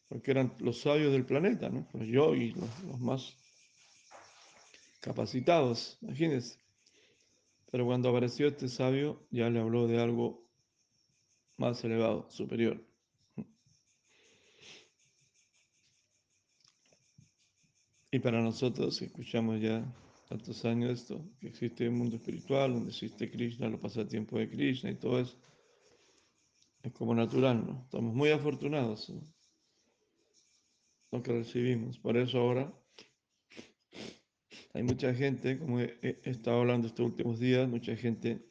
porque 0.10 0.32
eran 0.32 0.56
los 0.58 0.82
sabios 0.82 1.12
del 1.12 1.24
planeta, 1.24 1.70
¿no? 1.70 1.88
Los 1.94 2.08
yogis, 2.08 2.58
los, 2.58 2.84
los 2.86 3.00
más 3.00 3.38
capacitados, 5.00 6.00
imagínense. 6.02 6.58
Pero 7.70 7.86
cuando 7.86 8.10
apareció 8.10 8.48
este 8.48 8.68
sabio, 8.68 9.28
ya 9.30 9.48
le 9.52 9.60
habló 9.60 9.86
de 9.86 10.02
algo 10.02 10.44
más 11.58 11.84
elevado, 11.84 12.28
superior. 12.32 12.88
Y 18.12 18.20
para 18.20 18.42
nosotros, 18.42 19.02
escuchamos 19.02 19.60
ya 19.60 19.86
tantos 20.30 20.64
años 20.66 20.92
esto, 20.92 21.26
que 21.40 21.48
existe 21.48 21.88
un 21.88 21.98
mundo 21.98 22.16
espiritual, 22.18 22.74
donde 22.74 22.90
existe 22.90 23.30
Krishna, 23.30 23.70
los 23.70 23.80
pasatiempos 23.80 24.40
de 24.40 24.50
Krishna 24.50 24.92
y 24.92 24.96
todo 24.96 25.20
eso, 25.20 25.38
es 26.84 26.92
como 26.94 27.14
natural, 27.14 27.66
¿no? 27.66 27.84
Estamos 27.84 28.14
muy 28.14 28.30
afortunados, 28.30 29.10
¿no? 29.10 29.22
lo 31.12 31.24
que 31.24 31.34
recibimos. 31.34 31.98
Por 32.00 32.18
eso 32.18 32.40
ahora 32.40 32.74
hay 34.74 34.84
mucha 34.84 35.14
gente, 35.14 35.58
como 35.58 35.80
he, 35.80 36.20
estado 36.24 36.60
hablando 36.60 36.88
estos 36.88 37.06
últimos 37.06 37.40
días, 37.40 37.68
mucha 37.68 37.96
gente 37.96 38.46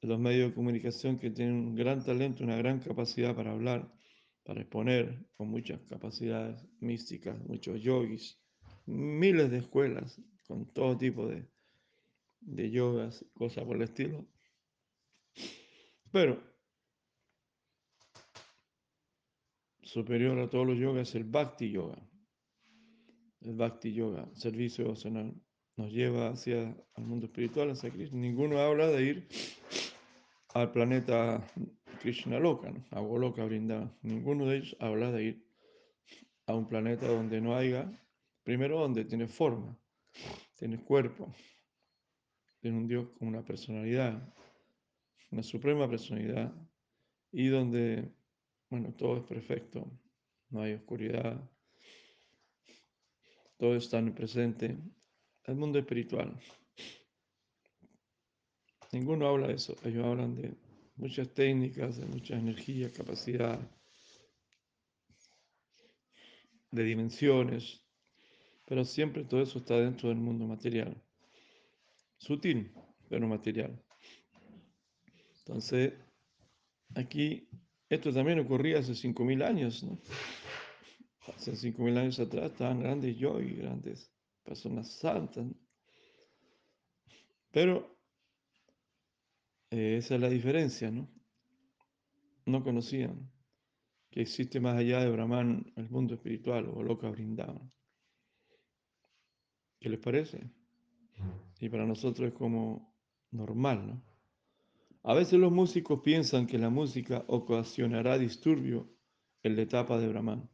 de 0.00 0.08
los 0.08 0.18
medios 0.18 0.50
de 0.50 0.54
comunicación 0.54 1.18
que 1.18 1.30
tienen 1.30 1.54
un 1.54 1.74
gran 1.74 2.02
talento, 2.04 2.44
una 2.44 2.56
gran 2.56 2.80
capacidad 2.80 3.34
para 3.34 3.52
hablar, 3.52 3.92
para 4.44 4.60
exponer, 4.60 5.26
con 5.36 5.48
muchas 5.48 5.80
capacidades 5.82 6.64
místicas, 6.80 7.38
muchos 7.46 7.80
yogis, 7.80 8.41
miles 8.86 9.50
de 9.50 9.58
escuelas 9.58 10.20
con 10.46 10.66
todo 10.72 10.96
tipo 10.98 11.26
de, 11.26 11.46
de 12.40 12.70
yogas, 12.70 13.24
cosas 13.34 13.64
por 13.64 13.76
el 13.76 13.82
estilo. 13.82 14.26
Pero 16.10 16.42
superior 19.82 20.38
a 20.38 20.50
todos 20.50 20.66
los 20.66 20.78
yogas 20.78 21.08
es 21.08 21.14
el 21.14 21.24
Bhakti 21.24 21.70
Yoga 21.70 21.98
el 23.44 23.54
Bhakti 23.54 23.92
Yoga, 23.92 24.28
servicio 24.34 24.84
devocional, 24.84 25.34
nos 25.76 25.90
lleva 25.92 26.28
hacia 26.28 26.76
el 26.96 27.04
mundo 27.04 27.26
espiritual, 27.26 27.70
hacia 27.70 27.90
Krishna. 27.90 28.18
Ninguno 28.18 28.58
habla 28.58 28.88
de 28.88 29.02
ir 29.02 29.28
al 30.54 30.70
planeta 30.70 31.44
Krishna 32.00 32.38
Loka, 32.38 32.70
¿no? 32.70 32.84
a 32.90 33.00
Goloka 33.00 33.44
Brindavan. 33.44 33.92
Ninguno 34.02 34.46
de 34.46 34.58
ellos 34.58 34.76
habla 34.80 35.10
de 35.10 35.24
ir 35.24 35.46
a 36.46 36.54
un 36.54 36.68
planeta 36.68 37.06
donde 37.06 37.40
no 37.40 37.56
haya, 37.56 37.90
primero 38.42 38.80
donde 38.80 39.04
tiene 39.04 39.26
forma, 39.26 39.76
tiene 40.56 40.82
cuerpo, 40.82 41.32
tiene 42.60 42.78
un 42.78 42.86
Dios 42.86 43.08
con 43.18 43.28
una 43.28 43.44
personalidad, 43.44 44.34
la 45.30 45.42
suprema 45.42 45.88
personalidad, 45.88 46.52
y 47.30 47.48
donde, 47.48 48.12
bueno, 48.68 48.92
todo 48.94 49.16
es 49.18 49.24
perfecto, 49.24 49.90
no 50.50 50.62
hay 50.62 50.74
oscuridad, 50.74 51.50
todo 53.56 53.76
está 53.76 53.98
en 53.98 54.08
el 54.08 54.14
presente, 54.14 54.76
el 55.44 55.54
mundo 55.56 55.78
espiritual. 55.78 56.38
Ninguno 58.92 59.26
habla 59.26 59.48
de 59.48 59.54
eso, 59.54 59.74
ellos 59.84 60.04
hablan 60.04 60.34
de 60.34 60.54
muchas 60.96 61.32
técnicas, 61.32 61.96
de 61.96 62.06
mucha 62.06 62.36
energía, 62.36 62.92
capacidad, 62.92 63.58
de 66.70 66.84
dimensiones, 66.84 67.81
pero 68.64 68.84
siempre 68.84 69.24
todo 69.24 69.42
eso 69.42 69.58
está 69.58 69.78
dentro 69.78 70.08
del 70.08 70.18
mundo 70.18 70.46
material. 70.46 71.00
Sutil, 72.16 72.72
pero 73.08 73.26
material. 73.28 73.82
Entonces, 75.40 75.94
aquí, 76.94 77.48
esto 77.88 78.12
también 78.12 78.38
ocurría 78.38 78.78
hace 78.78 78.92
5.000 78.94 79.42
años, 79.42 79.82
¿no? 79.82 79.98
Hace 81.26 81.52
5.000 81.52 81.98
años 81.98 82.20
atrás 82.20 82.52
estaban 82.52 82.80
grandes 82.80 83.16
y 83.16 83.54
grandes 83.54 84.10
personas 84.44 84.90
santas. 84.92 85.46
Pero 87.50 87.98
eh, 89.70 89.96
esa 89.98 90.14
es 90.14 90.20
la 90.20 90.28
diferencia, 90.28 90.90
¿no? 90.90 91.08
No 92.46 92.62
conocían 92.62 93.30
que 94.10 94.20
existe 94.20 94.60
más 94.60 94.76
allá 94.76 95.00
de 95.00 95.10
Brahman 95.10 95.72
el 95.76 95.88
mundo 95.88 96.14
espiritual 96.14 96.68
o 96.68 96.82
loca 96.82 97.08
brindado. 97.08 97.70
¿Qué 99.82 99.88
les 99.88 99.98
parece? 99.98 100.48
Y 101.58 101.68
para 101.68 101.84
nosotros 101.84 102.28
es 102.28 102.34
como 102.34 102.94
normal, 103.32 103.84
¿no? 103.88 104.02
A 105.02 105.12
veces 105.12 105.40
los 105.40 105.50
músicos 105.50 106.02
piensan 106.04 106.46
que 106.46 106.56
la 106.56 106.70
música 106.70 107.24
ocasionará 107.26 108.16
disturbio 108.16 108.88
en 109.42 109.56
la 109.56 109.62
etapa 109.62 109.98
de 109.98 110.06
Brahman. 110.06 110.48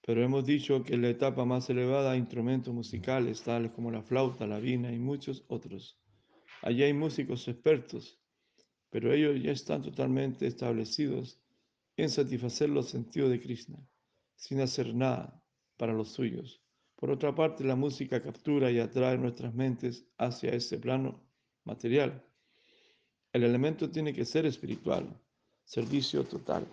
Pero 0.00 0.24
hemos 0.24 0.46
dicho 0.46 0.82
que 0.82 0.94
en 0.94 1.02
la 1.02 1.10
etapa 1.10 1.44
más 1.44 1.68
elevada 1.68 2.12
hay 2.12 2.20
instrumentos 2.20 2.72
musicales 2.72 3.42
tales 3.42 3.72
como 3.72 3.90
la 3.90 4.02
flauta, 4.02 4.46
la 4.46 4.58
vina 4.58 4.90
y 4.90 4.98
muchos 4.98 5.44
otros. 5.48 6.00
Allí 6.62 6.82
hay 6.82 6.94
músicos 6.94 7.46
expertos, 7.46 8.18
pero 8.88 9.12
ellos 9.12 9.42
ya 9.42 9.52
están 9.52 9.82
totalmente 9.82 10.46
establecidos 10.46 11.38
en 11.98 12.08
satisfacer 12.08 12.70
los 12.70 12.88
sentidos 12.88 13.28
de 13.28 13.38
Krishna, 13.38 13.86
sin 14.34 14.60
hacer 14.60 14.94
nada 14.94 15.44
para 15.76 15.92
los 15.92 16.08
suyos. 16.08 16.62
Por 16.98 17.12
otra 17.12 17.32
parte, 17.32 17.62
la 17.62 17.76
música 17.76 18.20
captura 18.20 18.72
y 18.72 18.80
atrae 18.80 19.16
nuestras 19.16 19.54
mentes 19.54 20.04
hacia 20.18 20.50
ese 20.50 20.78
plano 20.78 21.20
material. 21.62 22.24
El 23.32 23.44
elemento 23.44 23.88
tiene 23.88 24.12
que 24.12 24.24
ser 24.24 24.46
espiritual, 24.46 25.06
servicio 25.64 26.24
total. 26.24 26.66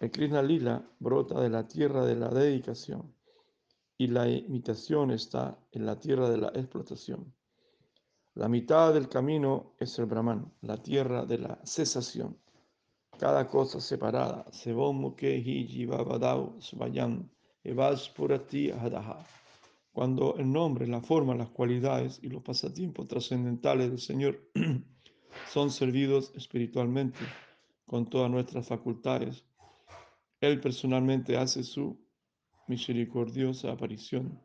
El 0.00 0.10
Krishna 0.10 0.42
Lila 0.42 0.84
brota 0.98 1.40
de 1.40 1.48
la 1.48 1.68
tierra 1.68 2.04
de 2.04 2.16
la 2.16 2.28
dedicación 2.30 3.14
y 3.96 4.08
la 4.08 4.28
imitación 4.28 5.12
está 5.12 5.56
en 5.70 5.86
la 5.86 6.00
tierra 6.00 6.28
de 6.28 6.38
la 6.38 6.48
explotación. 6.48 7.32
La 8.34 8.48
mitad 8.48 8.92
del 8.92 9.08
camino 9.08 9.74
es 9.78 9.96
el 10.00 10.06
Brahman, 10.06 10.52
la 10.62 10.82
tierra 10.82 11.24
de 11.24 11.38
la 11.38 11.60
cesación. 11.64 12.36
Cada 13.16 13.46
cosa 13.46 13.80
separada, 13.80 14.44
cuando 19.92 20.36
el 20.36 20.50
nombre, 20.50 20.86
la 20.86 21.02
forma, 21.02 21.34
las 21.34 21.50
cualidades 21.50 22.18
y 22.22 22.28
los 22.28 22.42
pasatiempos 22.42 23.08
trascendentales 23.08 23.90
del 23.90 24.00
Señor 24.00 24.50
son 25.52 25.70
servidos 25.70 26.32
espiritualmente 26.34 27.18
con 27.84 28.08
todas 28.08 28.30
nuestras 28.30 28.66
facultades, 28.66 29.44
Él 30.40 30.60
personalmente 30.60 31.36
hace 31.36 31.62
su 31.62 32.00
misericordiosa 32.66 33.70
aparición 33.70 34.40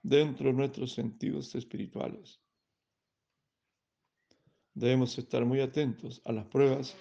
dentro 0.00 0.46
de 0.46 0.52
nuestros 0.52 0.92
sentidos 0.92 1.54
espirituales. 1.56 2.40
Debemos 4.74 5.18
estar 5.18 5.44
muy 5.44 5.60
atentos 5.60 6.22
a 6.24 6.30
las 6.30 6.46
pruebas 6.46 6.96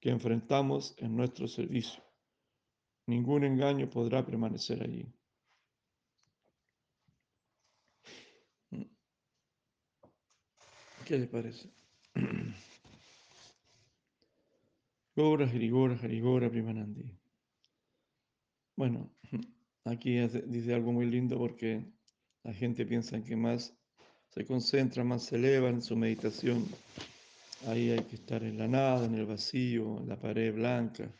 que 0.00 0.08
enfrentamos 0.08 0.94
en 0.96 1.14
nuestro 1.14 1.46
servicio. 1.46 2.02
Ningún 3.06 3.44
engaño 3.44 3.90
podrá 3.90 4.24
permanecer 4.24 4.82
allí. 4.82 5.12
¿Qué 11.08 11.18
le 11.18 11.26
parece? 11.26 11.70
Gora, 15.16 15.46
Harigora, 15.46 15.94
Harigora, 15.94 16.50
Primanandi. 16.50 17.10
Bueno, 18.76 19.10
aquí 19.84 20.18
dice 20.18 20.74
algo 20.74 20.92
muy 20.92 21.06
lindo 21.06 21.38
porque 21.38 21.82
la 22.42 22.52
gente 22.52 22.84
piensa 22.84 23.24
que 23.24 23.36
más 23.36 23.74
se 24.28 24.44
concentra, 24.44 25.02
más 25.02 25.24
se 25.24 25.36
eleva 25.36 25.70
en 25.70 25.80
su 25.80 25.96
meditación. 25.96 26.66
Ahí 27.66 27.88
hay 27.88 28.04
que 28.04 28.16
estar 28.16 28.42
en 28.42 28.58
la 28.58 28.68
nada, 28.68 29.06
en 29.06 29.14
el 29.14 29.24
vacío, 29.24 30.00
en 30.02 30.10
la 30.10 30.20
pared 30.20 30.54
blanca. 30.54 31.10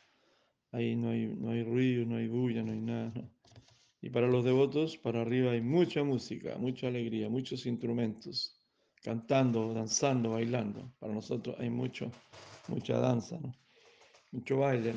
Ahí 0.71 0.97
no 0.97 1.13
hay, 1.13 1.29
no 1.29 1.53
hay 1.53 1.65
ruido, 1.65 2.05
no 2.05 2.17
hay 2.17 2.29
bulla, 2.29 2.63
no 2.63 2.73
hay 2.73 2.81
nada. 2.83 3.31
Y 4.03 4.11
para 4.11 4.27
los 4.27 4.45
devotos, 4.45 4.99
para 4.99 5.23
arriba 5.23 5.53
hay 5.53 5.63
mucha 5.63 6.05
música, 6.05 6.59
mucha 6.59 6.89
alegría, 6.89 7.31
muchos 7.31 7.65
instrumentos 7.65 8.58
cantando, 9.03 9.73
danzando, 9.73 10.31
bailando. 10.31 10.93
Para 10.99 11.13
nosotros 11.13 11.57
hay 11.59 11.71
mucho, 11.71 12.11
mucha 12.69 12.99
danza, 12.99 13.39
¿no? 13.41 13.55
mucho 14.33 14.59
baile. 14.59 14.95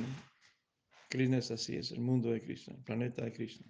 Krishna 1.10 1.38
es 1.38 1.52
así, 1.52 1.76
es 1.76 1.92
el 1.92 2.00
mundo 2.00 2.32
de 2.32 2.42
Krishna, 2.42 2.76
el 2.76 2.84
planeta 2.84 3.26
de 3.26 3.34
Krishna. 3.34 3.68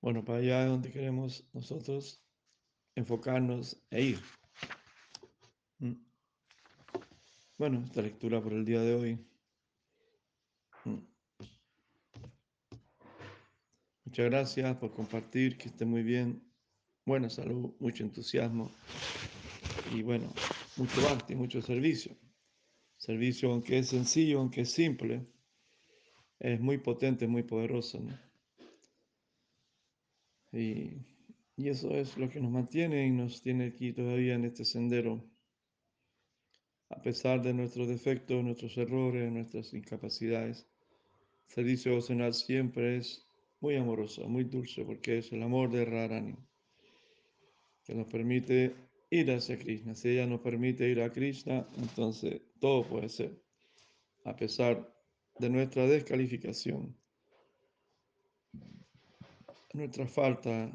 Bueno, 0.00 0.24
para 0.24 0.38
allá 0.38 0.64
es 0.64 0.68
donde 0.68 0.92
queremos 0.92 1.48
nosotros 1.52 2.22
enfocarnos 2.94 3.80
e 3.90 4.02
ir. 4.02 4.20
¿Mm? 5.78 5.94
Bueno, 7.58 7.82
esta 7.84 8.02
lectura 8.02 8.42
por 8.42 8.52
el 8.52 8.64
día 8.64 8.80
de 8.80 8.94
hoy. 8.94 9.26
¿Mm? 10.84 10.98
Muchas 14.04 14.26
gracias 14.26 14.76
por 14.76 14.92
compartir, 14.92 15.56
que 15.56 15.68
esté 15.68 15.84
muy 15.84 16.02
bien 16.02 16.53
buena 17.06 17.28
salud, 17.28 17.74
mucho 17.80 18.02
entusiasmo 18.02 18.70
y 19.94 20.02
bueno, 20.02 20.32
mucho 20.76 21.06
arte, 21.08 21.36
mucho 21.36 21.60
servicio. 21.60 22.16
Servicio, 22.96 23.50
aunque 23.52 23.78
es 23.78 23.88
sencillo, 23.88 24.40
aunque 24.40 24.62
es 24.62 24.70
simple, 24.70 25.26
es 26.38 26.60
muy 26.60 26.78
potente, 26.78 27.26
muy 27.26 27.42
poderoso. 27.42 28.00
Y, 30.52 31.04
y 31.56 31.68
eso 31.68 31.90
es 31.90 32.16
lo 32.16 32.30
que 32.30 32.40
nos 32.40 32.50
mantiene 32.50 33.06
y 33.06 33.10
nos 33.10 33.42
tiene 33.42 33.66
aquí 33.66 33.92
todavía 33.92 34.34
en 34.34 34.46
este 34.46 34.64
sendero. 34.64 35.22
A 36.88 37.02
pesar 37.02 37.42
de 37.42 37.52
nuestros 37.52 37.88
defectos, 37.88 38.42
nuestros 38.42 38.78
errores, 38.78 39.30
nuestras 39.30 39.74
incapacidades, 39.74 40.66
servicio 41.48 41.90
devocional 41.90 42.32
siempre 42.32 42.96
es 42.96 43.26
muy 43.60 43.76
amoroso, 43.76 44.26
muy 44.26 44.44
dulce, 44.44 44.84
porque 44.84 45.18
es 45.18 45.32
el 45.32 45.42
amor 45.42 45.70
de 45.70 45.84
Rarani 45.84 46.36
que 47.84 47.94
nos 47.94 48.06
permite 48.06 48.74
ir 49.10 49.30
hacia 49.30 49.58
Krishna. 49.58 49.94
Si 49.94 50.08
ella 50.08 50.26
nos 50.26 50.40
permite 50.40 50.88
ir 50.88 51.00
a 51.00 51.12
Krishna, 51.12 51.66
entonces 51.76 52.42
todo 52.58 52.84
puede 52.84 53.08
ser, 53.08 53.40
a 54.24 54.34
pesar 54.34 54.92
de 55.38 55.50
nuestra 55.50 55.86
descalificación, 55.86 56.96
nuestra 59.74 60.06
falta. 60.06 60.70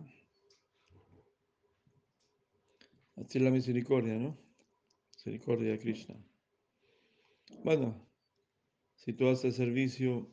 Así 3.16 3.40
la 3.40 3.52
misericordia, 3.52 4.18
¿no? 4.18 4.38
Misericordia 5.16 5.72
de 5.72 5.80
Krishna. 5.80 6.16
Bueno, 7.64 8.08
si 8.96 9.14
tú 9.14 9.28
haces 9.28 9.56
servicio 9.56 10.30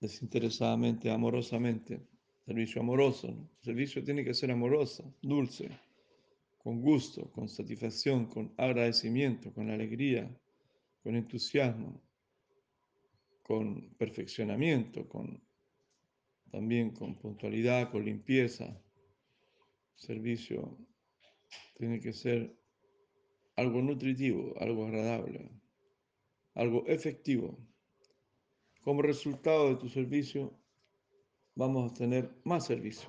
desinteresadamente, 0.00 1.10
amorosamente, 1.10 2.06
servicio 2.46 2.80
amoroso. 2.80 3.50
Servicio 3.60 4.04
tiene 4.04 4.24
que 4.24 4.32
ser 4.32 4.52
amoroso, 4.52 5.16
dulce, 5.20 5.68
con 6.58 6.80
gusto, 6.80 7.28
con 7.32 7.48
satisfacción, 7.48 8.26
con 8.26 8.54
agradecimiento, 8.56 9.52
con 9.52 9.68
alegría, 9.68 10.24
con 11.02 11.16
entusiasmo, 11.16 12.00
con 13.42 13.94
perfeccionamiento, 13.98 15.08
con 15.08 15.42
también 16.50 16.92
con 16.92 17.16
puntualidad, 17.16 17.90
con 17.90 18.04
limpieza. 18.04 18.80
servicio 19.96 20.78
tiene 21.74 22.00
que 22.00 22.12
ser 22.12 22.56
algo 23.56 23.82
nutritivo, 23.82 24.54
algo 24.60 24.86
agradable, 24.86 25.50
algo 26.54 26.86
efectivo. 26.86 27.58
Como 28.82 29.02
resultado 29.02 29.70
de 29.70 29.76
tu 29.76 29.88
servicio, 29.88 30.56
vamos 31.56 31.90
a 31.90 31.94
tener 31.94 32.30
más 32.44 32.66
servicio. 32.66 33.08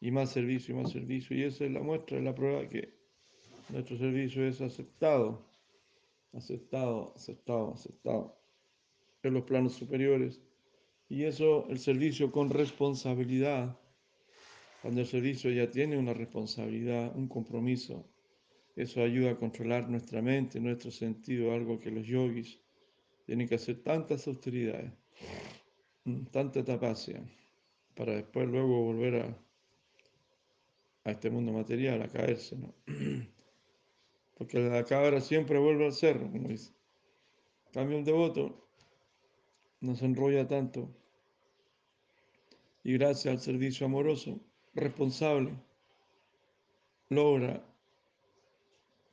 Y 0.00 0.10
más 0.10 0.30
servicio 0.30 0.74
y 0.74 0.78
más 0.78 0.90
servicio. 0.90 1.36
Y 1.36 1.42
esa 1.42 1.66
es 1.66 1.70
la 1.70 1.80
muestra, 1.80 2.16
es 2.16 2.24
la 2.24 2.34
prueba 2.34 2.66
que 2.66 2.94
nuestro 3.68 3.98
servicio 3.98 4.46
es 4.46 4.62
aceptado, 4.62 5.46
aceptado, 6.32 7.12
aceptado, 7.14 7.74
aceptado 7.74 8.40
en 9.22 9.34
los 9.34 9.44
planos 9.44 9.74
superiores. 9.74 10.40
Y 11.08 11.24
eso, 11.24 11.66
el 11.68 11.78
servicio 11.78 12.32
con 12.32 12.48
responsabilidad, 12.48 13.78
cuando 14.80 15.02
el 15.02 15.06
servicio 15.06 15.50
ya 15.50 15.70
tiene 15.70 15.98
una 15.98 16.14
responsabilidad, 16.14 17.14
un 17.14 17.28
compromiso, 17.28 18.08
eso 18.76 19.02
ayuda 19.02 19.32
a 19.32 19.36
controlar 19.36 19.90
nuestra 19.90 20.22
mente, 20.22 20.60
nuestro 20.60 20.90
sentido, 20.90 21.52
algo 21.52 21.78
que 21.78 21.90
los 21.90 22.06
yogis 22.06 22.60
tienen 23.26 23.48
que 23.48 23.56
hacer 23.56 23.82
tantas 23.82 24.26
austeridades, 24.26 24.92
tanta 26.30 26.64
tapacia, 26.64 27.22
para 27.94 28.14
después 28.14 28.48
luego 28.48 28.82
volver 28.82 29.16
a, 29.16 29.38
a 31.04 31.10
este 31.10 31.30
mundo 31.30 31.52
material, 31.52 32.02
a 32.02 32.08
caerse, 32.08 32.56
¿no? 32.56 32.74
Porque 34.38 34.58
la 34.58 34.84
cabra 34.84 35.20
siempre 35.20 35.58
vuelve 35.58 35.86
al 35.86 35.92
cerro, 35.92 36.30
como 36.30 36.48
dice. 36.48 36.72
Cambio 37.72 37.98
un 37.98 38.04
devoto, 38.04 38.68
no 39.80 39.94
se 39.94 40.06
enrolla 40.06 40.48
tanto, 40.48 40.88
y 42.82 42.94
gracias 42.94 43.32
al 43.32 43.40
servicio 43.40 43.86
amoroso, 43.86 44.40
responsable, 44.74 45.52
logra 47.08 47.62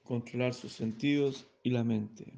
controlar 0.03 0.53
sus 0.53 0.71
sentidos 0.71 1.47
y 1.63 1.71
la 1.71 1.83
mente. 1.83 2.33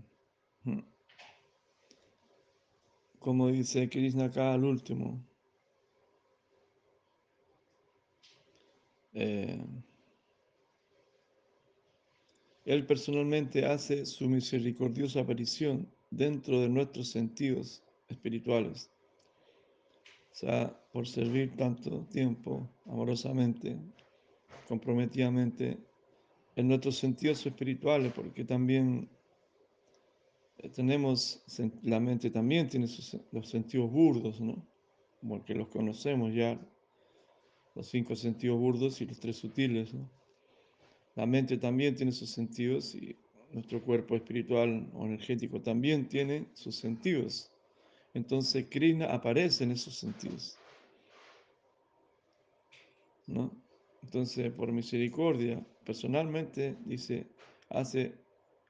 Como 3.19 3.49
dice 3.49 3.89
Krishna 3.89 4.25
acá 4.25 4.53
al 4.53 4.63
último, 4.63 5.21
eh, 9.13 9.61
Él 12.65 12.85
personalmente 12.85 13.65
hace 13.65 14.05
su 14.05 14.29
misericordiosa 14.29 15.21
aparición 15.21 15.91
dentro 16.11 16.61
de 16.61 16.69
nuestros 16.69 17.09
sentidos 17.09 17.83
espirituales. 18.07 18.91
O 20.31 20.35
sea, 20.35 20.79
por 20.93 21.07
servir 21.07 21.55
tanto 21.57 22.05
tiempo 22.11 22.69
amorosamente, 22.85 23.75
comprometidamente, 24.67 25.77
en 26.55 26.67
nuestros 26.67 26.97
sentidos 26.97 27.45
espirituales, 27.45 28.13
porque 28.13 28.45
también 28.45 29.09
tenemos, 30.73 31.43
la 31.83 31.99
mente 31.99 32.29
también 32.29 32.67
tiene 32.67 32.87
los 33.31 33.49
sentidos 33.49 33.91
burdos, 33.91 34.41
¿no? 34.41 34.65
Porque 35.27 35.55
los 35.55 35.67
conocemos 35.69 36.33
ya, 36.33 36.59
los 37.75 37.87
cinco 37.87 38.15
sentidos 38.15 38.59
burdos 38.59 38.99
y 39.01 39.05
los 39.05 39.19
tres 39.19 39.37
sutiles, 39.37 39.93
¿no? 39.93 40.09
La 41.15 41.25
mente 41.25 41.57
también 41.57 41.95
tiene 41.95 42.11
sus 42.11 42.29
sentidos 42.29 42.95
y 42.95 43.15
nuestro 43.51 43.81
cuerpo 43.81 44.15
espiritual 44.15 44.89
o 44.93 45.05
energético 45.05 45.61
también 45.61 46.07
tiene 46.07 46.47
sus 46.53 46.75
sentidos. 46.75 47.51
Entonces 48.13 48.67
Krishna 48.69 49.07
aparece 49.07 49.63
en 49.63 49.71
esos 49.71 49.95
sentidos. 49.95 50.57
¿no? 53.27 53.51
Entonces, 54.03 54.51
por 54.53 54.71
misericordia, 54.71 55.63
personalmente, 55.85 56.77
dice, 56.85 57.27
hace 57.69 58.15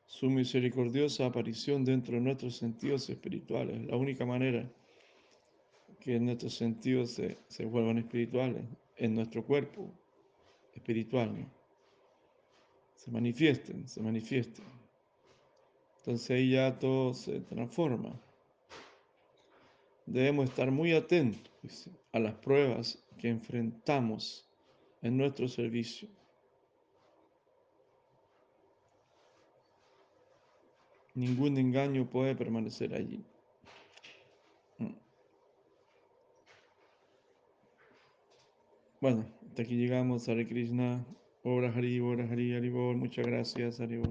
su 0.09 0.27
misericordiosa 0.27 1.27
aparición 1.27 1.85
dentro 1.85 2.15
de 2.15 2.21
nuestros 2.21 2.57
sentidos 2.57 3.07
espirituales. 3.11 3.85
La 3.85 3.95
única 3.95 4.25
manera 4.25 4.67
que 5.99 6.19
nuestros 6.19 6.55
sentidos 6.55 7.11
se, 7.11 7.37
se 7.47 7.65
vuelvan 7.65 7.99
espirituales, 7.99 8.63
en 8.97 9.13
nuestro 9.13 9.45
cuerpo 9.45 9.93
espiritual, 10.73 11.47
se 12.95 13.11
manifiesten, 13.11 13.87
se 13.87 14.01
manifiesten. 14.01 14.65
Entonces 15.99 16.31
ahí 16.31 16.51
ya 16.51 16.79
todo 16.79 17.13
se 17.13 17.41
transforma. 17.41 18.19
Debemos 20.07 20.49
estar 20.49 20.71
muy 20.71 20.93
atentos 20.93 21.87
a 22.11 22.19
las 22.19 22.33
pruebas 22.33 22.97
que 23.19 23.29
enfrentamos 23.29 24.49
en 25.03 25.17
nuestro 25.17 25.47
servicio. 25.47 26.09
Ningún 31.19 31.57
engaño 31.57 32.09
puede 32.09 32.33
permanecer 32.33 32.93
allí. 32.93 33.25
Mm. 34.77 34.93
Bueno, 39.01 39.25
hasta 39.45 39.63
aquí 39.63 39.75
llegamos, 39.75 40.29
Hare 40.29 40.47
Krishna, 40.47 41.05
Obra 41.43 41.73
Hari, 41.75 41.99
Obra 41.99 42.23
Hari, 42.23 42.55
Haribol, 42.55 42.95
muchas 42.95 43.25
gracias, 43.25 43.81
Haribol. 43.81 44.07